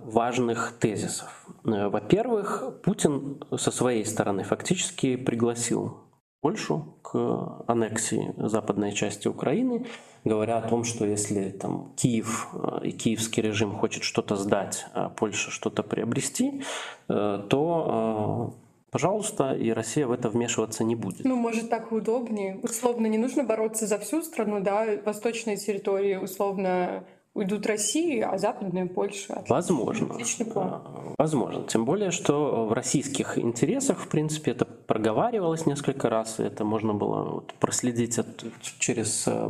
важных 0.05 0.77
тезисов. 0.81 1.47
Э, 1.65 1.89
во-первых, 1.89 2.81
Путин 2.83 3.43
со 3.57 3.71
своей 3.71 4.05
стороны 4.05 4.43
фактически 4.43 5.15
пригласил 5.17 6.04
Польшу 6.45 6.85
к 7.01 7.65
аннексии 7.67 8.35
западной 8.37 8.93
части 8.93 9.29
Украины, 9.29 9.87
говоря 10.25 10.59
о 10.59 10.69
том, 10.69 10.85
что 10.85 11.07
если 11.07 11.49
там, 11.49 11.95
Киев 11.97 12.49
э, 12.53 12.89
и 12.89 12.93
киевский 12.93 13.43
режим 13.43 13.75
хочет 13.79 14.03
что-то 14.03 14.37
сдать, 14.37 14.85
а 14.93 15.09
Польша 15.09 15.51
что-то 15.51 15.83
приобрести, 15.83 16.61
э, 17.09 17.47
то 17.49 18.53
пожалуйста, 18.91 19.55
и 19.55 19.71
Россия 19.71 20.07
в 20.07 20.13
это 20.13 20.29
вмешиваться 20.29 20.85
не 20.85 20.95
будет. 20.95 21.25
Ну, 21.25 21.35
может, 21.35 21.71
так 21.71 21.93
удобнее. 21.93 22.61
Условно, 22.63 23.07
не 23.07 23.17
нужно 23.17 23.45
бороться 23.45 23.87
за 23.87 23.99
всю 23.99 24.21
страну, 24.23 24.61
да, 24.61 24.87
восточные 25.03 25.57
территории, 25.57 26.17
условно, 26.17 27.05
уйдут 27.35 27.67
России, 27.67 28.21
а 28.21 28.39
западная 28.39 28.87
Польша. 28.87 29.45
Возможно. 29.49 30.15
Отличный 30.15 30.47
план. 30.47 30.83
Возможно. 31.19 31.65
Тем 31.65 31.85
более, 31.85 32.11
что 32.11 32.67
в 32.67 32.73
российских 32.73 33.39
интересах, 33.39 33.99
в 33.99 34.09
принципе, 34.09 34.53
это 34.53 34.65
проговаривалось 34.65 35.67
несколько 35.67 36.09
раз, 36.09 36.41
и 36.41 36.45
это 36.45 36.65
можно 36.65 36.95
было 36.95 37.45
проследить 37.59 38.19
от, 38.19 38.45
через 38.79 39.25
э, 39.27 39.49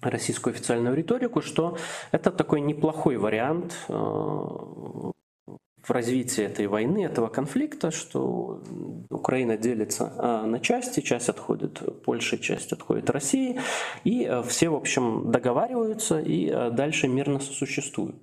российскую 0.00 0.54
официальную 0.54 0.94
риторику, 0.94 1.42
что 1.42 1.76
это 2.12 2.30
такой 2.30 2.60
неплохой 2.60 3.16
вариант 3.16 3.76
э, 3.88 5.10
в 5.86 5.90
развитии 5.92 6.42
этой 6.42 6.66
войны, 6.66 7.04
этого 7.04 7.28
конфликта, 7.28 7.92
что 7.92 8.60
Украина 9.08 9.56
делится 9.56 10.12
а, 10.18 10.44
на 10.44 10.58
части, 10.58 11.00
часть 11.00 11.28
отходит 11.28 11.80
Польше, 12.04 12.38
часть 12.38 12.72
отходит 12.72 13.08
России, 13.08 13.60
и 14.02 14.24
а, 14.24 14.42
все, 14.42 14.68
в 14.68 14.74
общем, 14.74 15.30
договариваются 15.30 16.18
и 16.18 16.50
а, 16.50 16.70
дальше 16.70 17.06
мирно 17.06 17.38
сосуществуют. 17.38 18.16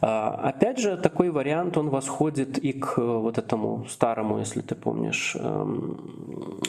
Опять 0.00 0.80
же, 0.80 0.98
такой 0.98 1.30
вариант, 1.30 1.78
он 1.78 1.88
восходит 1.88 2.58
и 2.58 2.74
к 2.74 2.98
вот 2.98 3.38
этому 3.38 3.86
старому, 3.88 4.38
если 4.38 4.60
ты 4.60 4.74
помнишь, 4.74 5.34
эм, 5.38 6.60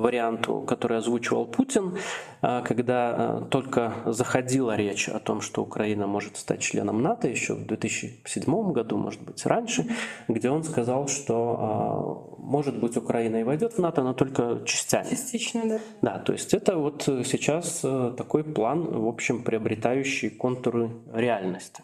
варианту, 0.00 0.62
который 0.62 0.96
озвучивал 0.96 1.44
Путин, 1.44 1.98
когда 2.40 3.42
только 3.50 3.92
заходила 4.06 4.76
речь 4.76 5.10
о 5.10 5.18
том, 5.18 5.42
что 5.42 5.62
Украина 5.62 6.06
может 6.06 6.38
стать 6.38 6.60
членом 6.60 7.02
НАТО 7.02 7.28
еще 7.28 7.54
в 7.54 7.66
2007 7.66 8.72
году, 8.72 8.96
может 8.96 9.20
быть, 9.20 9.44
раньше, 9.44 9.69
раньше, 9.70 9.86
где 10.28 10.50
он 10.50 10.64
сказал, 10.64 11.08
что 11.08 11.56
а, 11.58 12.38
может 12.38 12.78
быть 12.80 12.96
Украина 12.96 13.36
и 13.36 13.44
войдет 13.44 13.74
в 13.74 13.78
НАТО, 13.78 14.02
но 14.02 14.12
только 14.12 14.62
частями. 14.64 15.08
Частично, 15.10 15.62
да. 15.64 15.78
Да, 16.02 16.18
то 16.18 16.32
есть 16.32 16.54
это 16.54 16.76
вот 16.76 17.02
сейчас 17.02 17.80
э, 17.84 18.12
такой 18.16 18.44
план, 18.44 18.82
в 18.82 19.06
общем, 19.06 19.42
приобретающий 19.42 20.30
контуры 20.30 20.90
реальности. 21.12 21.82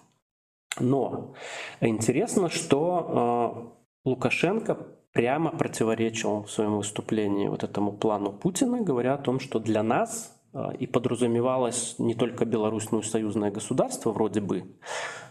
Но 0.81 1.35
интересно, 1.81 2.49
что 2.51 3.73
э, 4.05 4.09
Лукашенко 4.09 4.77
прямо 5.13 5.51
противоречил 5.51 6.43
в 6.43 6.51
своем 6.51 6.77
выступлении 6.77 7.49
вот 7.49 7.65
этому 7.65 7.93
плану 7.93 8.33
Путина, 8.33 8.83
говоря 8.83 9.15
о 9.15 9.19
том, 9.19 9.41
что 9.41 9.59
для 9.59 9.83
нас 9.83 10.33
а, 10.35 10.36
и 10.79 10.87
подразумевалось 10.87 11.97
не 11.99 12.15
только 12.15 12.45
Беларусь, 12.45 12.91
но 12.91 13.01
и 13.01 13.03
союзное 13.03 13.51
государство 13.51 14.13
вроде 14.13 14.41
бы, 14.41 14.65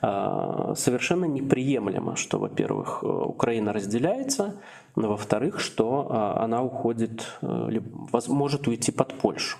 а, 0.01 0.73
совершенно 0.75 1.25
неприемлемо, 1.25 2.15
что, 2.15 2.38
во-первых, 2.38 2.99
э, 3.01 3.07
Украина 3.07 3.73
разделяется, 3.73 4.61
но, 4.95 5.09
во-вторых, 5.09 5.59
что 5.59 6.07
а, 6.09 6.43
она 6.43 6.61
уходит, 6.63 7.25
э, 7.41 7.79
может 8.27 8.67
уйти 8.67 8.91
под 8.91 9.13
Польшу. 9.15 9.57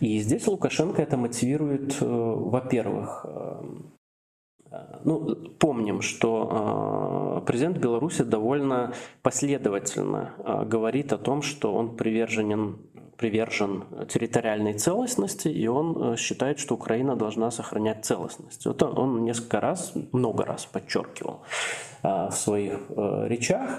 И 0.00 0.18
здесь 0.18 0.46
Лукашенко 0.46 1.00
это 1.00 1.16
мотивирует, 1.16 1.96
э, 2.00 2.06
во-первых, 2.06 3.26
ну, 5.04 5.34
помним, 5.58 6.02
что 6.02 7.42
президент 7.46 7.78
Беларуси 7.78 8.22
довольно 8.22 8.92
последовательно 9.22 10.34
говорит 10.66 11.12
о 11.12 11.18
том, 11.18 11.40
что 11.40 11.72
он 11.72 11.96
приверженен 11.96 12.76
привержен 13.16 13.84
территориальной 14.08 14.74
целостности, 14.74 15.48
и 15.48 15.66
он 15.66 16.12
э, 16.12 16.16
считает, 16.16 16.58
что 16.58 16.74
Украина 16.74 17.16
должна 17.16 17.50
сохранять 17.50 18.04
целостность. 18.04 18.66
Это 18.66 18.88
он 18.88 19.24
несколько 19.24 19.60
раз, 19.60 19.94
много 20.12 20.44
раз 20.44 20.66
подчеркивал 20.66 21.40
э, 22.02 22.28
в 22.30 22.32
своих 22.32 22.78
э, 22.88 23.26
речах. 23.28 23.70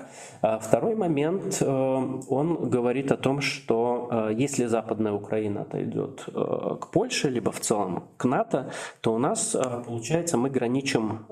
А 0.41 0.59
второй 0.59 0.95
момент, 0.95 1.61
он 1.61 2.69
говорит 2.69 3.11
о 3.11 3.17
том, 3.17 3.41
что 3.41 4.29
если 4.37 4.65
Западная 4.65 5.13
Украина 5.13 5.61
отойдет 5.61 6.25
к 6.25 6.91
Польше, 6.91 7.29
либо 7.29 7.51
в 7.51 7.59
целом 7.59 8.03
к 8.17 8.25
НАТО, 8.25 8.71
то 9.01 9.13
у 9.13 9.17
нас, 9.17 9.55
получается, 9.85 10.37
мы 10.37 10.49
граничим 10.49 11.25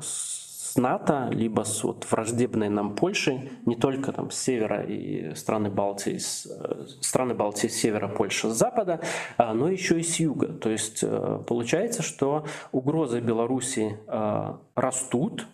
с 0.00 0.45
НАТО, 0.76 1.28
либо 1.30 1.62
с 1.62 1.84
вот 1.84 2.06
враждебной 2.10 2.68
нам 2.68 2.94
Польшей, 2.94 3.50
не 3.66 3.76
только 3.76 4.12
там 4.12 4.30
с 4.30 4.38
севера 4.38 4.82
и 4.82 5.34
страны 5.34 5.70
Балтии, 5.70 6.18
с, 6.18 6.46
э, 6.46 6.86
страны 7.00 7.34
Балтии 7.34 7.68
с 7.68 7.74
севера, 7.74 8.08
Польша 8.08 8.50
с 8.50 8.56
запада, 8.56 9.00
а, 9.36 9.54
но 9.54 9.68
еще 9.68 9.98
и 9.98 10.02
с 10.02 10.20
юга. 10.20 10.48
То 10.48 10.70
есть 10.70 11.00
э, 11.02 11.40
получается, 11.46 12.02
что 12.02 12.44
угрозы 12.72 13.20
Беларуси 13.20 13.98
э, 14.06 14.54
растут, 14.74 15.46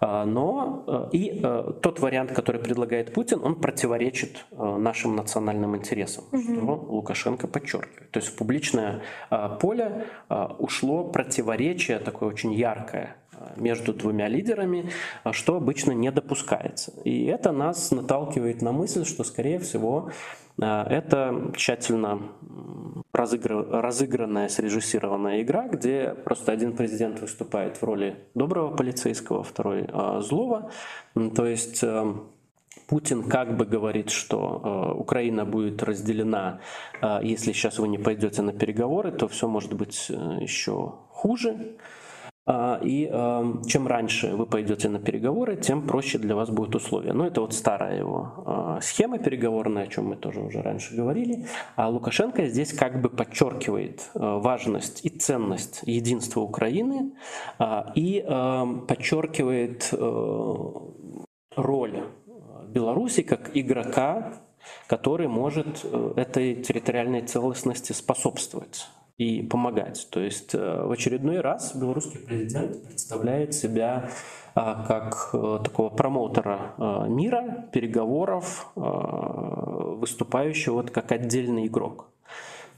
но 0.00 1.08
и 1.12 1.42
тот 1.82 2.00
вариант, 2.00 2.32
который 2.32 2.60
предлагает 2.60 3.12
Путин, 3.14 3.40
он 3.42 3.54
противоречит 3.56 4.44
нашим 4.50 5.16
национальным 5.16 5.74
интересам, 5.74 6.24
угу. 6.32 6.42
что 6.42 6.86
Лукашенко 6.88 7.48
подчеркивает. 7.48 8.10
То 8.10 8.20
есть 8.20 8.30
в 8.30 8.36
публичное 8.36 9.02
поле 9.60 10.06
ушло 10.58 11.04
противоречие 11.04 11.98
такое 11.98 12.28
очень 12.28 12.52
яркое 12.52 13.16
между 13.56 13.92
двумя 13.94 14.28
лидерами, 14.28 14.90
что 15.32 15.56
обычно 15.56 15.92
не 15.92 16.10
допускается. 16.10 16.92
И 17.04 17.26
это 17.26 17.52
нас 17.52 17.90
наталкивает 17.90 18.62
на 18.62 18.72
мысль, 18.72 19.04
что, 19.04 19.24
скорее 19.24 19.58
всего, 19.58 20.10
э, 20.60 20.64
это 20.64 21.52
тщательно 21.56 22.20
разыгранная, 23.12 24.48
срежиссированная 24.48 25.42
игра, 25.42 25.68
где 25.68 26.14
просто 26.24 26.52
один 26.52 26.76
президент 26.76 27.20
выступает 27.20 27.76
в 27.76 27.82
роли 27.82 28.16
доброго 28.34 28.74
полицейского, 28.76 29.42
второй 29.42 29.86
э, 29.88 30.20
злого. 30.20 30.70
То 31.14 31.46
есть 31.46 31.82
э, 31.82 32.14
Путин 32.86 33.24
как 33.24 33.56
бы 33.56 33.64
говорит, 33.64 34.10
что 34.10 34.92
э, 34.94 34.98
Украина 34.98 35.44
будет 35.44 35.82
разделена, 35.82 36.60
э, 37.02 37.18
если 37.22 37.52
сейчас 37.52 37.78
вы 37.78 37.88
не 37.88 37.98
пойдете 37.98 38.42
на 38.42 38.52
переговоры, 38.52 39.10
то 39.10 39.26
все 39.26 39.48
может 39.48 39.74
быть 39.74 40.06
э, 40.08 40.38
еще 40.40 40.94
хуже. 41.10 41.76
А, 42.46 42.78
и 42.82 43.06
чем 43.68 43.86
раньше 43.86 44.34
вы 44.36 44.46
пойдете 44.46 44.88
на 44.88 44.98
переговоры, 44.98 45.56
тем 45.56 45.86
проще 45.86 46.18
для 46.18 46.36
вас 46.36 46.50
будут 46.50 46.76
условия. 46.76 47.12
Но 47.12 47.26
это 47.26 47.40
вот 47.40 47.54
старая 47.54 47.98
его 47.98 48.32
а, 48.46 48.80
схема 48.80 49.18
переговорная, 49.18 49.84
о 49.84 49.86
чем 49.88 50.06
мы 50.06 50.16
тоже 50.16 50.40
уже 50.40 50.62
раньше 50.62 50.94
говорили. 50.94 51.46
А 51.74 51.88
Лукашенко 51.88 52.46
здесь 52.46 52.72
как 52.72 53.00
бы 53.00 53.08
подчеркивает 53.08 54.10
а, 54.14 54.38
важность 54.38 55.04
и 55.04 55.08
ценность 55.08 55.80
единства 55.84 56.40
Украины 56.40 57.12
и 57.94 58.24
подчеркивает 58.86 59.92
роль 61.56 62.04
Беларуси 62.68 63.22
как 63.22 63.56
игрока, 63.56 64.32
который 64.86 65.28
может 65.28 65.80
э, 65.84 66.12
этой 66.16 66.56
территориальной 66.56 67.22
целостности 67.22 67.92
способствовать. 67.92 68.88
И 69.18 69.42
помогать. 69.42 70.08
То 70.10 70.20
есть 70.20 70.52
в 70.52 70.90
очередной 70.90 71.40
раз 71.40 71.74
белорусский 71.74 72.20
президент 72.20 72.86
представляет 72.86 73.54
себя 73.54 74.10
как 74.54 75.30
такого 75.32 75.90
промоутера 75.90 77.06
мира, 77.08 77.68
переговоров, 77.72 78.70
выступающего 78.74 80.74
вот 80.74 80.90
как 80.90 81.12
отдельный 81.12 81.66
игрок. 81.66 82.10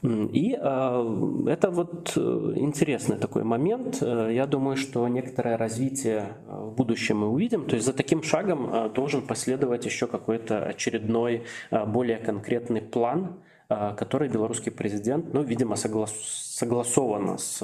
И 0.01 0.57
э, 0.57 1.45
это 1.47 1.71
вот 1.71 2.13
э, 2.15 2.53
интересный 2.55 3.17
такой 3.17 3.43
момент. 3.43 3.97
Э, 4.01 4.29
я 4.31 4.45
думаю, 4.45 4.77
что 4.77 5.05
некоторое 5.09 5.57
развитие 5.57 6.37
в 6.47 6.71
будущем 6.71 7.19
мы 7.19 7.27
увидим. 7.27 7.65
То 7.65 7.75
есть 7.75 7.85
за 7.85 7.91
таким 7.91 8.23
шагом 8.23 8.93
должен 8.93 9.21
последовать 9.21 9.85
еще 9.85 10.07
какой-то 10.07 10.63
очередной, 10.63 11.43
более 11.87 12.17
конкретный 12.17 12.81
план, 12.81 13.39
который 13.69 14.29
белорусский 14.29 14.71
президент, 14.71 15.33
ну, 15.33 15.43
видимо, 15.43 15.75
соглас 15.75 16.11
согласованно 16.11 17.37
с 17.37 17.63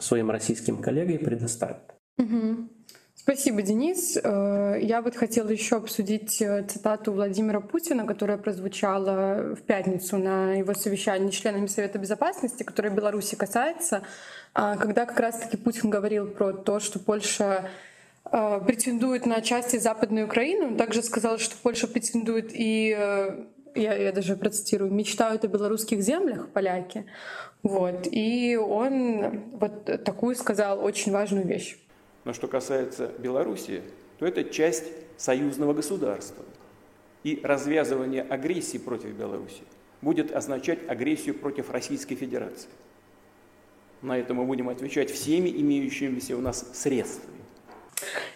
своим 0.00 0.30
российским 0.30 0.82
коллегой 0.82 1.18
предоставит. 1.18 1.94
Угу. 2.18 2.68
Спасибо, 3.24 3.62
Денис. 3.62 4.18
Э, 4.22 4.76
я 4.82 5.00
вот 5.00 5.16
хотела 5.16 5.48
еще 5.48 5.76
обсудить 5.76 6.42
э, 6.42 6.62
цитату 6.64 7.10
Владимира 7.12 7.60
Путина, 7.60 8.04
которая 8.06 8.36
прозвучала 8.36 9.54
в 9.54 9.62
пятницу 9.62 10.18
на 10.18 10.52
его 10.52 10.74
совещании 10.74 11.30
с 11.30 11.34
членами 11.34 11.66
Совета 11.66 11.98
Безопасности, 11.98 12.64
которая 12.64 12.92
Беларуси 12.92 13.34
касается, 13.34 14.02
а, 14.52 14.76
когда 14.76 15.06
как 15.06 15.18
раз-таки 15.18 15.56
Путин 15.56 15.88
говорил 15.88 16.26
про 16.26 16.52
то, 16.52 16.80
что 16.80 16.98
Польша 16.98 17.70
э, 18.30 18.60
претендует 18.66 19.24
на 19.24 19.40
части 19.40 19.78
Западной 19.78 20.24
Украины. 20.24 20.66
Он 20.66 20.76
также 20.76 21.02
сказал, 21.02 21.38
что 21.38 21.56
Польша 21.62 21.88
претендует 21.88 22.50
и 22.52 23.46
я, 23.74 23.94
я 23.94 24.12
даже 24.12 24.36
процитирую, 24.36 24.92
мечтают 24.92 25.44
о 25.44 25.48
белорусских 25.48 26.00
землях 26.00 26.48
поляки. 26.48 27.06
Вот. 27.62 28.06
И 28.10 28.56
он 28.56 29.50
вот 29.52 29.84
такую 30.04 30.36
сказал 30.36 30.84
очень 30.84 31.12
важную 31.12 31.46
вещь. 31.46 31.76
Но 32.24 32.32
что 32.32 32.48
касается 32.48 33.10
Белоруссии, 33.18 33.82
то 34.18 34.26
это 34.26 34.44
часть 34.44 34.84
союзного 35.16 35.74
государства. 35.74 36.44
И 37.22 37.40
развязывание 37.42 38.22
агрессии 38.22 38.78
против 38.78 39.10
Беларуси 39.10 39.62
будет 40.02 40.32
означать 40.32 40.78
агрессию 40.88 41.34
против 41.34 41.70
Российской 41.70 42.14
Федерации. 42.14 42.68
На 44.02 44.18
это 44.18 44.34
мы 44.34 44.44
будем 44.44 44.68
отвечать 44.68 45.10
всеми 45.10 45.48
имеющимися 45.48 46.36
у 46.36 46.40
нас 46.40 46.66
средствами. 46.74 47.43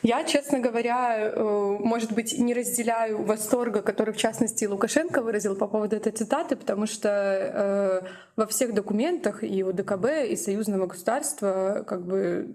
Я, 0.02 0.24
честно 0.24 0.60
говоря, 0.60 1.16
э, 1.18 1.76
может 1.80 2.12
быть, 2.12 2.38
не 2.38 2.54
разделяю 2.54 3.22
восторга, 3.22 3.82
который, 3.82 4.14
в 4.14 4.16
частности, 4.16 4.64
Лукашенко 4.64 5.22
выразил 5.22 5.56
по 5.56 5.66
поводу 5.66 5.96
этой 5.96 6.12
цитаты, 6.12 6.56
потому 6.56 6.86
что 6.86 7.08
э, 7.08 8.08
во 8.36 8.46
всех 8.46 8.74
документах 8.74 9.42
и 9.42 9.62
у 9.62 9.72
ДКБ, 9.72 10.28
и 10.28 10.36
союзного 10.36 10.86
государства 10.86 11.84
как 11.86 12.02
бы 12.02 12.48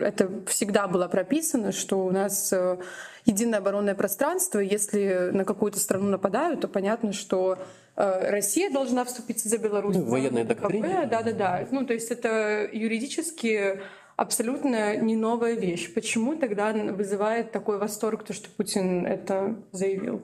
это 0.00 0.30
всегда 0.46 0.86
было 0.86 1.08
прописано, 1.08 1.72
что 1.72 2.04
у 2.04 2.10
нас 2.10 2.52
э, 2.52 2.78
единое 3.24 3.58
оборонное 3.58 3.94
пространство, 3.94 4.58
если 4.58 5.30
на 5.32 5.44
какую-то 5.44 5.78
страну 5.78 6.08
нападают, 6.08 6.60
то 6.60 6.68
понятно, 6.68 7.12
что 7.12 7.58
Россия 7.96 8.72
должна 8.72 9.04
вступиться 9.04 9.48
за 9.48 9.56
Беларусь. 9.56 9.94
Ну, 9.94 10.06
военная 10.06 10.44
доктрина. 10.44 11.06
Да-да-да. 11.08 11.68
Ну, 11.70 11.86
то 11.86 11.92
есть 11.92 12.10
это 12.10 12.68
юридически 12.72 13.80
абсолютно 14.16 14.96
не 14.96 15.16
новая 15.16 15.54
вещь. 15.54 15.92
Почему 15.92 16.36
тогда 16.36 16.72
вызывает 16.72 17.52
такой 17.52 17.78
восторг 17.78 18.24
то, 18.24 18.32
что 18.32 18.48
Путин 18.50 19.06
это 19.06 19.56
заявил? 19.72 20.22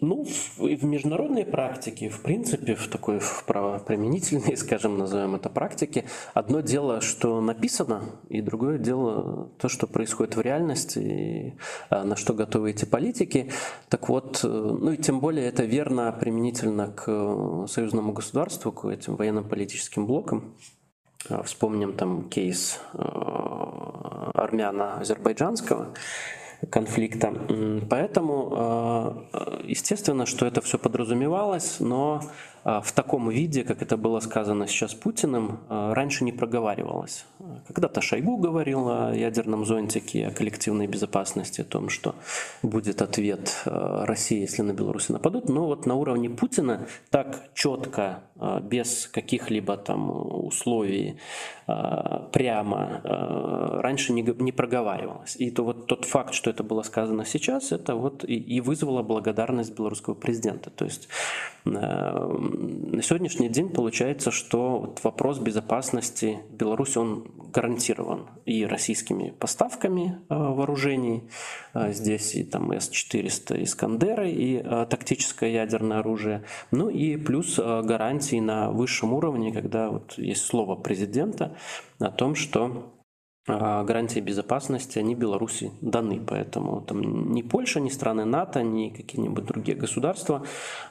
Э, 0.00 0.04
ну, 0.04 0.24
в, 0.24 0.58
в 0.58 0.84
международной 0.84 1.44
практике, 1.44 2.08
в 2.08 2.22
принципе, 2.22 2.74
в 2.74 2.88
такой 2.88 3.18
в 3.20 3.44
правоприменительной, 3.46 4.56
скажем, 4.56 4.98
назовем 4.98 5.34
это 5.34 5.48
практике, 5.48 6.04
одно 6.34 6.60
дело, 6.60 7.00
что 7.00 7.40
написано, 7.40 8.02
и 8.28 8.40
другое 8.40 8.78
дело 8.78 9.50
то, 9.58 9.68
что 9.68 9.86
происходит 9.86 10.36
в 10.36 10.40
реальности, 10.40 10.98
и 10.98 11.54
а, 11.88 12.04
на 12.04 12.16
что 12.16 12.34
готовы 12.34 12.70
эти 12.70 12.84
политики. 12.84 13.50
Так 13.88 14.08
вот, 14.08 14.40
э, 14.44 14.48
ну 14.48 14.92
и 14.92 14.96
тем 14.96 15.20
более 15.20 15.46
это 15.46 15.64
верно 15.64 16.12
применительно 16.12 16.88
к 16.88 17.04
э, 17.06 17.66
союзному 17.68 18.12
государству, 18.12 18.72
к 18.72 18.84
этим 18.86 19.16
военно-политическим 19.16 20.06
блокам. 20.06 20.54
А, 21.28 21.42
вспомним 21.42 21.92
там 21.92 22.28
кейс 22.28 22.80
э, 22.94 22.98
армяно-азербайджанского 24.34 25.94
конфликта. 26.68 27.32
Поэтому, 27.88 29.24
естественно, 29.64 30.26
что 30.26 30.46
это 30.46 30.60
все 30.60 30.78
подразумевалось, 30.78 31.80
но 31.80 32.20
в 32.64 32.92
таком 32.92 33.30
виде, 33.30 33.64
как 33.64 33.80
это 33.82 33.96
было 33.96 34.20
сказано 34.20 34.66
сейчас 34.66 34.94
Путиным, 34.94 35.60
а, 35.68 35.94
раньше 35.94 36.24
не 36.24 36.32
проговаривалось. 36.32 37.24
Когда-то 37.66 38.02
Шойгу 38.02 38.36
говорил 38.36 38.88
о 38.88 39.14
ядерном 39.14 39.64
зонтике, 39.64 40.26
о 40.26 40.30
коллективной 40.30 40.86
безопасности, 40.86 41.62
о 41.62 41.64
том, 41.64 41.88
что 41.88 42.14
будет 42.62 43.00
ответ 43.00 43.62
а, 43.64 44.04
России, 44.04 44.40
если 44.40 44.62
на 44.62 44.72
Беларусь 44.72 45.08
нападут. 45.08 45.48
Но 45.48 45.66
вот 45.66 45.86
на 45.86 45.94
уровне 45.94 46.28
Путина 46.28 46.86
так 47.10 47.50
четко, 47.54 48.20
без 48.62 49.06
каких-либо 49.06 49.76
там 49.76 50.10
условий, 50.46 51.16
прямо 51.66 53.00
раньше 53.82 54.12
не, 54.12 54.22
не 54.22 54.50
проговаривалось. 54.50 55.36
И 55.36 55.50
то 55.50 55.62
вот 55.62 55.86
тот 55.86 56.04
факт, 56.04 56.34
что 56.34 56.50
это 56.50 56.64
было 56.64 56.82
сказано 56.82 57.24
сейчас, 57.24 57.70
это 57.70 57.94
вот 57.94 58.24
и 58.26 58.60
вызвало 58.60 59.02
благодарность 59.02 59.76
белорусского 59.76 60.14
президента. 60.14 60.70
То 60.70 60.86
есть 60.86 61.08
на 62.52 63.02
сегодняшний 63.02 63.48
день 63.48 63.68
получается, 63.68 64.30
что 64.30 64.78
вот 64.80 65.04
вопрос 65.04 65.38
безопасности 65.38 66.40
Беларуси, 66.50 66.98
он 66.98 67.24
гарантирован 67.52 68.26
и 68.44 68.64
российскими 68.64 69.30
поставками 69.30 70.18
э, 70.28 70.34
вооружений, 70.34 71.24
э, 71.74 71.92
здесь 71.92 72.34
и 72.34 72.44
там 72.44 72.72
С-400 72.72 73.62
Искандеры, 73.62 74.30
и 74.30 74.56
э, 74.56 74.86
тактическое 74.88 75.50
ядерное 75.50 75.98
оружие, 75.98 76.44
ну 76.70 76.88
и 76.88 77.16
плюс 77.16 77.58
гарантии 77.58 78.40
на 78.40 78.70
высшем 78.70 79.12
уровне, 79.14 79.52
когда 79.52 79.90
вот 79.90 80.18
есть 80.18 80.44
слово 80.44 80.76
президента 80.76 81.56
о 81.98 82.10
том, 82.10 82.34
что 82.34 82.92
гарантии 83.58 84.20
безопасности, 84.20 84.98
они 84.98 85.14
Беларуси 85.14 85.72
даны. 85.80 86.20
Поэтому 86.26 86.80
там 86.80 87.32
ни 87.32 87.42
Польша, 87.42 87.80
ни 87.80 87.88
страны 87.88 88.24
НАТО, 88.24 88.62
ни 88.62 88.90
какие-нибудь 88.90 89.44
другие 89.44 89.76
государства, 89.76 90.44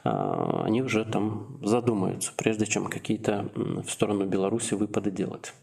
а, 0.04 0.64
они 0.66 0.82
уже 0.82 1.06
там 1.06 1.60
задумаются, 1.62 2.32
прежде 2.36 2.66
чем 2.66 2.88
какие-то 2.88 3.50
в 3.56 3.90
сторону 3.90 4.26
Беларуси 4.26 4.74
выпады 4.74 5.12
делать. 5.12 5.54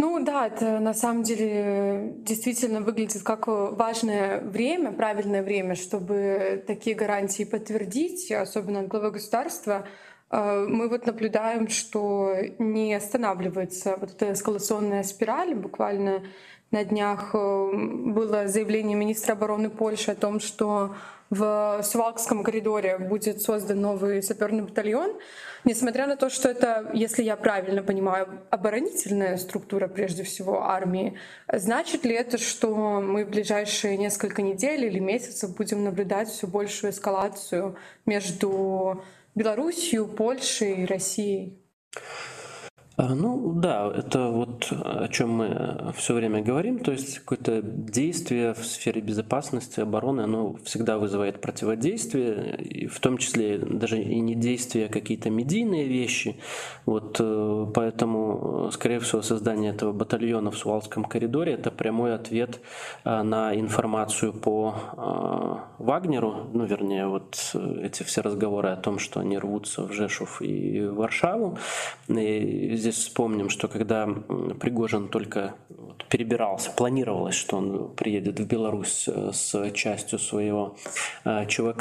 Ну 0.00 0.24
да, 0.24 0.46
это 0.46 0.78
на 0.78 0.94
самом 0.94 1.24
деле 1.24 2.14
действительно 2.18 2.80
выглядит 2.80 3.24
как 3.24 3.48
важное 3.48 4.40
время, 4.40 4.92
правильное 4.92 5.42
время, 5.42 5.74
чтобы 5.74 6.62
такие 6.68 6.94
гарантии 6.94 7.42
подтвердить, 7.42 8.30
особенно 8.30 8.80
от 8.80 8.86
главы 8.86 9.10
государства. 9.10 9.88
Э, 10.30 10.66
мы 10.68 10.88
вот 10.88 11.06
наблюдаем, 11.06 11.68
что 11.68 12.34
не 12.58 12.94
останавливается 12.94 13.96
вот 13.96 14.10
эта 14.10 14.32
эскалационная 14.32 15.02
спираль. 15.02 15.54
Буквально 15.54 16.22
на 16.70 16.84
днях 16.84 17.30
э, 17.34 17.70
было 17.72 18.48
заявление 18.48 18.96
министра 18.96 19.32
обороны 19.32 19.70
Польши 19.70 20.10
о 20.10 20.14
том, 20.14 20.40
что 20.40 20.94
в 21.30 21.82
Сувалкском 21.82 22.42
коридоре 22.42 22.96
будет 22.96 23.42
создан 23.42 23.82
новый 23.82 24.22
саперный 24.22 24.62
батальон. 24.62 25.14
Несмотря 25.64 26.06
на 26.06 26.16
то, 26.16 26.30
что 26.30 26.48
это, 26.48 26.90
если 26.94 27.22
я 27.22 27.36
правильно 27.36 27.82
понимаю, 27.82 28.28
оборонительная 28.48 29.36
структура 29.36 29.88
прежде 29.88 30.22
всего 30.22 30.62
армии, 30.62 31.18
значит 31.52 32.04
ли 32.06 32.14
это, 32.14 32.38
что 32.38 33.02
мы 33.02 33.26
в 33.26 33.28
ближайшие 33.28 33.98
несколько 33.98 34.40
недель 34.40 34.86
или 34.86 34.98
месяцев 34.98 35.54
будем 35.54 35.84
наблюдать 35.84 36.28
все 36.28 36.46
большую 36.46 36.92
эскалацию 36.92 37.76
между 38.06 39.04
Белоруссию, 39.38 40.08
Польшей 40.08 40.82
и 40.82 40.84
Россией? 40.84 41.62
А, 43.00 43.14
ну 43.14 43.52
да, 43.54 43.92
это 43.94 44.26
вот 44.26 44.72
о 44.72 45.06
чем 45.06 45.30
мы 45.30 45.92
все 45.96 46.14
время 46.14 46.42
говорим, 46.42 46.80
то 46.80 46.90
есть 46.90 47.20
какое-то 47.20 47.62
действие 47.62 48.54
в 48.54 48.66
сфере 48.66 49.00
безопасности, 49.00 49.78
обороны, 49.78 50.22
оно 50.22 50.56
всегда 50.64 50.98
вызывает 50.98 51.40
противодействие, 51.40 52.56
и 52.56 52.88
в 52.88 52.98
том 52.98 53.16
числе 53.18 53.58
даже 53.58 54.02
и 54.02 54.18
не 54.18 54.34
действия, 54.34 54.86
а 54.86 54.92
какие-то 54.92 55.30
медийные 55.30 55.86
вещи. 55.86 56.40
Вот 56.86 57.18
э, 57.20 57.66
поэтому, 57.72 58.68
скорее 58.72 58.98
всего, 58.98 59.22
создание 59.22 59.70
этого 59.70 59.92
батальона 59.92 60.50
в 60.50 60.58
Суалском 60.58 61.04
коридоре 61.04 61.52
это 61.52 61.70
прямой 61.70 62.16
ответ 62.16 62.60
э, 63.04 63.22
на 63.22 63.54
информацию 63.54 64.32
по 64.32 64.74
э, 64.96 65.82
Вагнеру, 65.84 66.50
ну 66.52 66.64
вернее 66.64 67.06
вот 67.06 67.54
эти 67.80 68.02
все 68.02 68.22
разговоры 68.22 68.70
о 68.70 68.76
том, 68.76 68.98
что 68.98 69.20
они 69.20 69.38
рвутся 69.38 69.84
в 69.84 69.92
Жешов 69.92 70.42
и 70.42 70.84
Варшаву. 70.84 71.58
И 72.08 72.74
здесь 72.76 72.96
вспомним, 72.96 73.50
что 73.50 73.68
когда 73.68 74.06
Пригожин 74.06 75.08
только 75.08 75.54
перебирался, 76.08 76.70
планировалось, 76.70 77.34
что 77.34 77.58
он 77.58 77.94
приедет 77.94 78.40
в 78.40 78.46
Беларусь 78.46 79.06
с 79.06 79.70
частью 79.72 80.18
своего 80.18 80.76
ЧВК, 81.24 81.80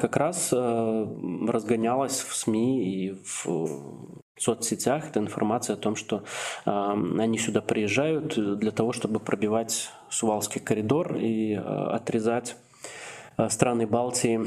как 0.00 0.16
раз 0.16 0.52
разгонялась 0.52 2.20
в 2.20 2.36
СМИ 2.36 2.84
и 2.84 3.16
в 3.24 4.12
соцсетях 4.42 5.08
эта 5.08 5.20
информация 5.20 5.74
о 5.74 5.76
том, 5.76 5.96
что 5.96 6.24
э, 6.66 6.70
они 6.70 7.38
сюда 7.38 7.60
приезжают 7.60 8.34
для 8.58 8.70
того, 8.70 8.92
чтобы 8.92 9.20
пробивать 9.20 9.90
Сувалский 10.10 10.60
коридор 10.60 11.16
и 11.16 11.54
э, 11.54 11.58
отрезать 11.58 12.56
э, 13.36 13.48
страны 13.48 13.86
Балтии 13.86 14.40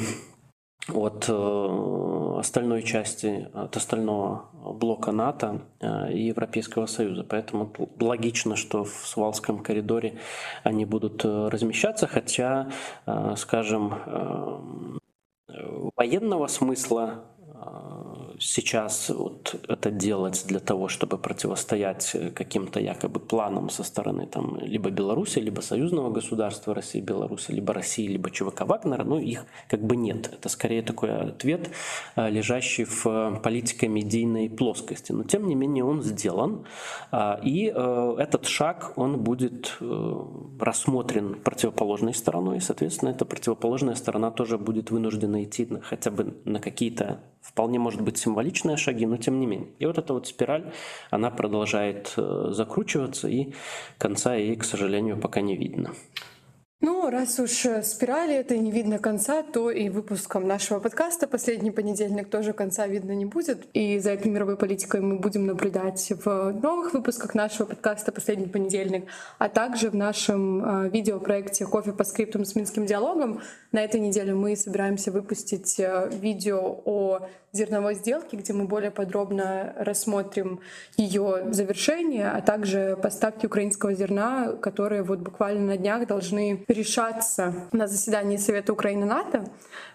от 0.93 1.25
э, 1.29 2.35
остальной 2.39 2.83
части, 2.83 3.49
от 3.53 3.75
остального 3.75 4.45
блока 4.53 5.11
НАТО 5.11 5.61
э, 5.79 6.13
и 6.13 6.27
Европейского 6.27 6.85
Союза. 6.85 7.23
Поэтому 7.23 7.71
логично, 7.99 8.55
что 8.55 8.83
в 8.83 9.07
Сувалском 9.07 9.59
коридоре 9.59 10.19
они 10.63 10.85
будут 10.85 11.25
э, 11.25 11.47
размещаться, 11.47 12.07
хотя, 12.07 12.69
скажем, 13.35 13.93
э, 14.05 14.59
военного 15.95 16.47
смысла 16.47 17.25
сейчас 18.39 19.09
вот 19.09 19.55
это 19.67 19.91
делать 19.91 20.45
для 20.47 20.59
того, 20.59 20.87
чтобы 20.87 21.17
противостоять 21.17 22.15
каким-то 22.33 22.79
якобы 22.79 23.19
планам 23.19 23.69
со 23.69 23.83
стороны 23.83 24.27
там, 24.27 24.57
либо 24.61 24.89
Беларуси, 24.89 25.39
либо 25.39 25.61
союзного 25.61 26.11
государства 26.11 26.73
России, 26.73 27.01
Беларуси, 27.01 27.51
либо 27.51 27.73
России, 27.73 28.07
либо 28.07 28.29
ЧВК 28.31 28.61
Вагнера, 28.61 29.03
ну 29.03 29.19
их 29.19 29.45
как 29.69 29.83
бы 29.83 29.95
нет. 29.95 30.29
Это 30.33 30.49
скорее 30.49 30.81
такой 30.81 31.15
ответ, 31.15 31.69
э, 32.15 32.29
лежащий 32.29 32.85
в 32.85 33.41
политико-медийной 33.43 34.49
плоскости. 34.49 35.11
Но 35.11 35.23
тем 35.23 35.47
не 35.47 35.55
менее 35.55 35.83
он 35.83 36.01
сделан, 36.01 36.65
а, 37.11 37.39
и 37.43 37.71
э, 37.73 38.15
этот 38.17 38.45
шаг, 38.45 38.93
он 38.95 39.23
будет 39.23 39.77
э, 39.79 40.13
рассмотрен 40.59 41.35
противоположной 41.35 42.13
стороной, 42.13 42.57
и, 42.57 42.61
соответственно, 42.61 43.09
эта 43.09 43.25
противоположная 43.25 43.95
сторона 43.95 44.31
тоже 44.31 44.57
будет 44.57 44.91
вынуждена 44.91 45.43
идти 45.43 45.65
хотя 45.83 46.11
бы 46.11 46.37
на 46.45 46.59
какие-то 46.59 47.21
вполне 47.45 47.79
может 47.79 48.01
быть 48.01 48.17
символичные 48.17 48.75
шаги, 48.75 49.05
но 49.05 49.17
тем 49.17 49.39
не 49.39 49.45
менее. 49.45 49.69
И 49.79 49.85
вот 49.85 49.97
эта 49.97 50.13
вот 50.13 50.27
спираль, 50.27 50.73
она 51.11 51.29
продолжает 51.29 52.13
э, 52.17 52.47
закручиваться, 52.49 53.27
и 53.27 53.53
конца 53.97 54.35
ей, 54.35 54.55
к 54.55 54.63
сожалению, 54.63 55.17
пока 55.17 55.41
не 55.41 55.55
видно. 55.55 55.93
Ну, 56.81 57.09
раз 57.09 57.39
уж 57.39 57.65
э, 57.65 57.83
спирали 57.83 58.35
это 58.35 58.57
не 58.57 58.69
видно 58.69 58.99
конца, 58.99 59.43
то 59.43 59.71
и 59.71 59.87
выпуском 59.87 60.45
нашего 60.45 60.79
подкаста 60.79 61.25
последний 61.25 61.71
понедельник 61.71 62.29
тоже 62.29 62.51
конца 62.51 62.85
видно 62.85 63.13
не 63.13 63.25
будет. 63.25 63.65
И 63.73 63.97
за 63.99 64.11
этой 64.11 64.29
мировой 64.29 64.57
политикой 64.57 64.99
мы 64.99 65.17
будем 65.17 65.45
наблюдать 65.45 66.11
в 66.23 66.51
новых 66.51 66.93
выпусках 66.93 67.33
нашего 67.33 67.67
подкаста 67.67 68.11
«Последний 68.11 68.47
понедельник», 68.47 69.05
а 69.39 69.47
также 69.47 69.89
в 69.89 69.95
нашем 69.95 70.85
э, 70.85 70.89
видеопроекте 70.89 71.65
«Кофе 71.65 71.93
по 71.93 72.03
скриптам 72.03 72.43
с 72.43 72.55
Минским 72.55 72.85
диалогом». 72.85 73.41
На 73.71 73.81
этой 73.81 74.01
неделе 74.01 74.33
мы 74.33 74.55
собираемся 74.57 75.11
выпустить 75.11 75.79
э, 75.79 76.09
видео 76.21 76.81
о 76.83 77.27
зерновой 77.55 77.95
сделки, 77.95 78.35
где 78.35 78.53
мы 78.53 78.65
более 78.65 78.91
подробно 78.91 79.73
рассмотрим 79.77 80.59
ее 80.97 81.47
завершение, 81.51 82.29
а 82.29 82.41
также 82.41 82.97
поставки 83.01 83.45
украинского 83.45 83.93
зерна, 83.93 84.53
которые 84.61 85.03
вот 85.03 85.19
буквально 85.19 85.67
на 85.67 85.77
днях 85.77 86.05
должны 86.05 86.64
решаться 86.67 87.53
на 87.71 87.87
заседании 87.87 88.37
Совета 88.37 88.73
Украины-НАТО. 88.73 89.45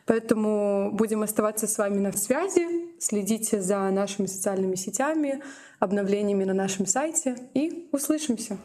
Поэтому 0.07 0.91
будем 0.93 1.23
оставаться 1.23 1.67
с 1.67 1.79
вами 1.79 1.99
на 1.99 2.13
связи, 2.13 2.67
следите 2.99 3.61
за 3.61 3.91
нашими 3.91 4.27
социальными 4.27 4.75
сетями, 4.75 5.43
обновлениями 5.79 6.45
на 6.45 6.55
нашем 6.55 6.87
сайте 6.87 7.37
и 7.55 7.89
услышимся. 7.93 8.59